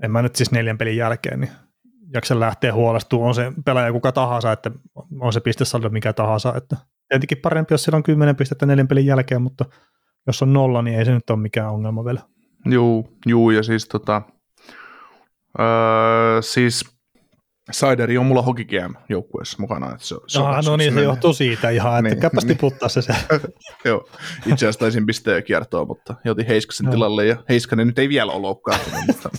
[0.04, 1.52] en mä nyt siis neljän pelin jälkeen niin
[2.14, 4.72] jaksa lähteä huolestumaan, on se pelaaja kuka tahansa, että
[5.20, 6.78] on se pistesaldo mikä tahansa, että
[7.10, 9.66] tietenkin parempi, jos siellä on kymmenen pistettä neljän pelin jälkeen, mutta
[10.28, 12.22] jos on nolla, niin ei se nyt ole mikään ongelma vielä.
[12.66, 14.22] Juu, juu, ja siis tota,
[15.60, 16.86] öö, siis
[17.72, 18.66] Sideri on mulla Hockey
[19.10, 19.91] joukkueessa mukana.
[19.91, 22.58] Että se, se, No, no niin, se johtuu siitä ihan, että Niin, niin, niin.
[22.58, 23.16] tiputtaa se se.
[23.86, 26.93] Joo, itse asiassa taisin pisteen kiertoa, mutta jotin Heiskasen Joo.
[26.93, 29.30] tilalle, ja Heiskanen nyt ei vielä ole loukkaantunut, mutta,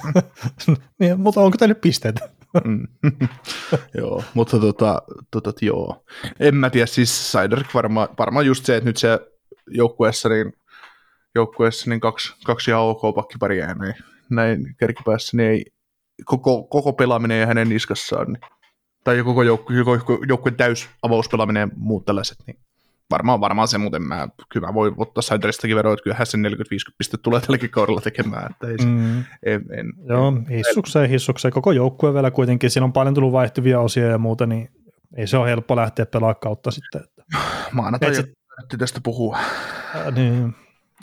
[1.01, 2.21] niin, mutta onko teille pisteet?
[2.65, 2.87] mm,
[3.99, 6.05] joo, mutta tota, tota, joo.
[6.41, 9.21] En mä tiedä, siis Sider varmaan varmaan just se, että nyt se
[9.67, 10.53] joukkueessa, niin,
[11.35, 13.95] joukkueessa niin kaksi, kaksi ihan ok pakkiparia näin,
[14.31, 15.65] näin kerkipäässä, niin ei,
[16.25, 18.41] koko, koko pelaaminen ja hänen niskassaan, niin,
[19.05, 22.59] tai koko joukku, joukku, joukkueen täys avauspelaaminen ja muut tällaiset, niin
[23.11, 26.95] varmaan, varmaan se muuten mä, kyllä mä voin ottaa Sideristakin veroa, että kyllähän sen 40-50
[26.99, 29.19] pistettä tulee tälläkin kaudella tekemään, että ei se, Mm.
[29.43, 31.53] en, en, Joo, hissukseen, hissukseen.
[31.53, 32.71] Koko joukkue vielä kuitenkin.
[32.71, 34.69] Siinä on paljon tullut vaihtuvia osia ja muuta, niin
[35.17, 37.01] ei se ole helppo lähteä pelaamaan kautta sitten.
[37.05, 37.23] Että,
[37.73, 38.33] maanantai sit-
[38.79, 39.39] tästä puhua.
[39.95, 40.55] ää, niin.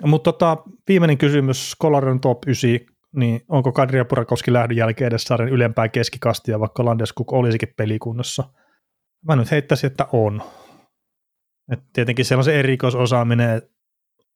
[0.03, 0.57] Mutta tota,
[0.88, 2.70] viimeinen kysymys, Skolarin top 9,
[3.16, 8.43] niin onko Kadri ja Purakoski lähdön jälkeen edes sarjan ylempää keskikastia, vaikka Landeskuk olisikin pelikunnossa?
[9.26, 10.41] Mä nyt heittäisin, että on.
[11.72, 13.62] Et tietenkin siellä on se erikoisosaaminen,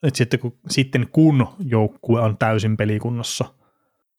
[0.03, 3.45] että sitten kun, sitten kun joukkue on täysin pelikunnossa,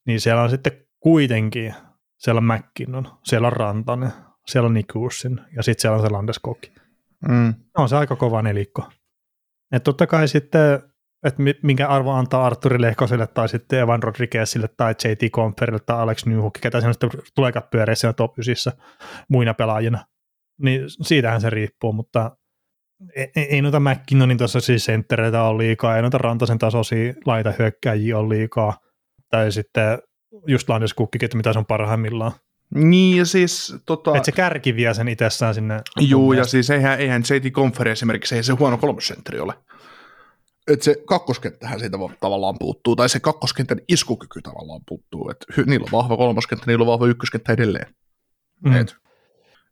[0.06, 1.74] niin siellä on sitten kuitenkin,
[2.18, 4.12] siellä on McKinnon, siellä on Rantanen,
[4.46, 6.58] siellä on Nikursin ja sitten siellä on se Landeskog.
[7.28, 7.54] Mm.
[7.78, 8.88] On se aika kova nelikko.
[9.72, 10.82] Et totta kai sitten,
[11.24, 16.00] että mi- minkä arvo antaa Arturi Lehkoselle tai sitten Evan Rodriguezille tai JT Comferille tai
[16.00, 18.72] Alex Newhook, ketä siinä sitten tuleekaan pyöreä siellä top 9
[19.28, 20.04] muina pelaajina.
[20.62, 22.36] Niin siitähän se riippuu, mutta
[23.16, 28.78] ei, ei noita McKinnonin tasoisia senttereitä ole liikaa, ei noita Rantasen tasoisia laitahyökkäjiä ole liikaa,
[29.30, 29.98] tai sitten
[30.46, 32.32] just Landeskukkikin, että mitä se on parhaimmillaan.
[32.74, 33.76] Niin, ja siis...
[33.86, 34.16] Tota...
[34.16, 35.80] Että se kärki vie sen itsessään sinne.
[36.00, 39.54] Juu, ja siis eihän, eihän JT Confer esimerkiksi, ei se huono kolmosentteri ole.
[40.72, 45.30] Että se kakkoskenttähän siitä tavallaan puuttuu, tai se kakkoskentän iskukyky tavallaan puuttuu.
[45.30, 47.94] Että niillä on vahva kolmoskenttä, niillä on vahva ykköskenttä edelleen.
[48.64, 48.76] Mm.
[48.76, 48.96] Et,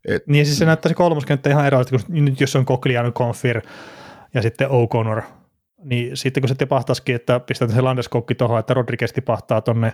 [0.08, 3.60] et, niin siis se näyttäisi kolmoskenttä ihan erilaisesti, kun nyt jos on Cogliano, Confir
[4.34, 5.22] ja sitten O'Connor,
[5.84, 9.92] niin sitten kun se tipahtaisikin, että pistetään se Landeskokki tuohon, että Rodriguez tipahtaa tonne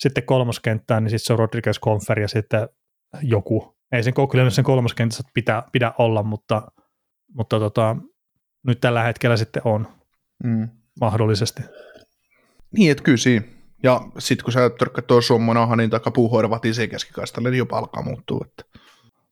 [0.00, 2.68] sitten kolmoskenttään, niin sitten se on Rodriguez Confer ja sitten
[3.22, 3.76] joku.
[3.92, 6.62] Ei sen Cogliano sen kolmoskentässä pidä, pidä olla, mutta,
[7.34, 7.96] mutta tota,
[8.66, 9.88] nyt tällä hetkellä sitten on
[10.44, 10.68] mm.
[11.00, 11.62] mahdollisesti.
[12.76, 13.46] Niin, että kyllä siinä.
[13.82, 18.46] Ja sitten kun sä törkkät tuo Suomonahan, niin takapuuhoidavat isä keskikaistalle, niin jopa alkaa muuttua.
[18.46, 18.64] Että.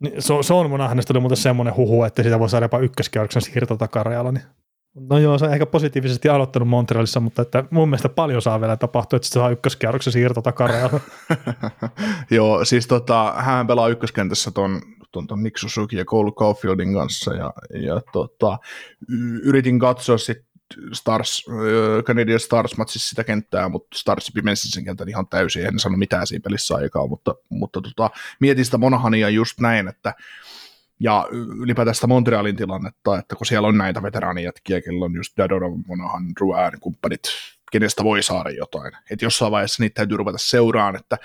[0.01, 4.33] Niin, so, Suomonahanista oli muuten semmoinen huhu, että sitä voi saada jopa ykköskierroksen siirto takarajalla.
[4.33, 4.45] Niin.
[4.95, 8.77] No joo, se on ehkä positiivisesti aloittanut Montrealissa, mutta että mun mielestä paljon saa vielä
[8.77, 11.01] tapahtua, että se saa ykköskierroksen siirto takarajalla.
[12.31, 14.83] joo, siis tota, hän pelaa ykköskentässä ton,
[15.13, 17.53] ton, ton Nick Suzuki ja Cole Caulfieldin kanssa, ja,
[17.83, 18.59] ja tota,
[19.43, 20.50] yritin katsoa sitten
[20.93, 21.45] Stars,
[22.05, 26.27] Canadian Stars matsissa sitä kenttää, mutta Stars pimensi sen kentän ihan täysin, en sano mitään
[26.27, 28.11] siinä pelissä aikaa, mutta, mutta tota,
[28.41, 30.15] mietin sitä Monahania just näin, että
[31.01, 31.29] ja
[31.63, 36.23] ylipäätään sitä Montrealin tilannetta, että kun siellä on näitä veteraanijätkiä, kello on just Dadonov, Monahan,
[36.37, 37.23] Drouin, kumppanit,
[37.73, 38.93] kenestä voi saada jotain.
[39.11, 41.19] Että jossain vaiheessa niitä täytyy ruveta seuraan, että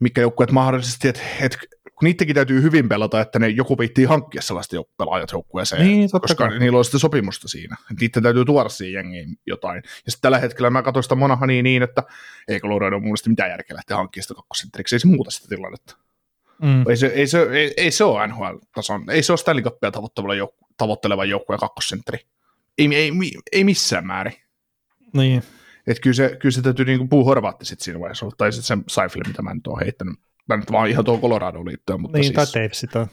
[0.00, 1.58] mikä joukkueet mahdollisesti, että, että
[2.02, 6.34] kun niidenkin täytyy hyvin pelata, että ne joku viittii hankkia sellaista pelaajat joukkueeseen, niin, koska
[6.48, 6.58] kai.
[6.58, 7.76] niillä on sitten sopimusta siinä.
[8.00, 9.76] Niiden täytyy tuoda siihen jengiin jotain.
[9.76, 12.02] Ja sitten tällä hetkellä mä katsoin sitä Monahania niin, että
[12.48, 15.96] ei Colorado mun mielestä mitään järkeä lähteä hankkimaan sitä kakkosentteriksi, ei se muuta sitä tilannetta.
[16.62, 16.84] Mm.
[16.90, 20.34] Ei, se, ei, se, ei, ei se ole NHL-tason, ei se ole Stanley Cupia tavoitteleva,
[20.34, 22.18] joukku, tavoitteleva joukkue kakkosentteri.
[22.78, 23.12] Ei, ei,
[23.52, 24.34] ei, missään määrin.
[25.12, 25.42] Niin.
[25.86, 28.84] Et kyllä, se, kyllä se täytyy niinku puu horvaatti sitten siinä vaiheessa, tai sitten sen
[28.88, 30.18] Seifel, mitä mä nyt oon heittänyt
[30.48, 32.52] Mä nyt vaan ihan tuohon Colorado liittyen, mutta niin, siis...
[32.52, 33.06] tai Tavesit on.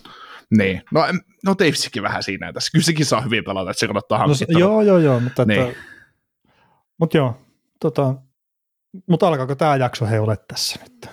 [0.57, 1.01] Niin, no,
[1.45, 2.71] no Tavesikin vähän siinä tässä.
[2.71, 5.61] Kyllä sekin saa hyvin pelata, että se kannattaa no, joo, joo, joo, mutta, niin.
[5.61, 5.79] että,
[6.99, 7.37] mutta joo,
[7.79, 8.15] tota,
[9.09, 11.09] mutta alkaako tämä jakso heille tässä nyt?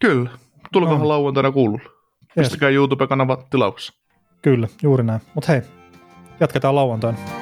[0.00, 0.30] Kyllä,
[0.72, 1.08] tulkohan no.
[1.08, 1.90] lauantaina kuululla.
[2.34, 2.70] Pistäkää.
[2.70, 3.92] YouTube-kanava tilauksessa.
[4.42, 5.20] Kyllä, juuri näin.
[5.34, 5.62] Mutta hei,
[6.40, 7.41] jatketaan lauantaina.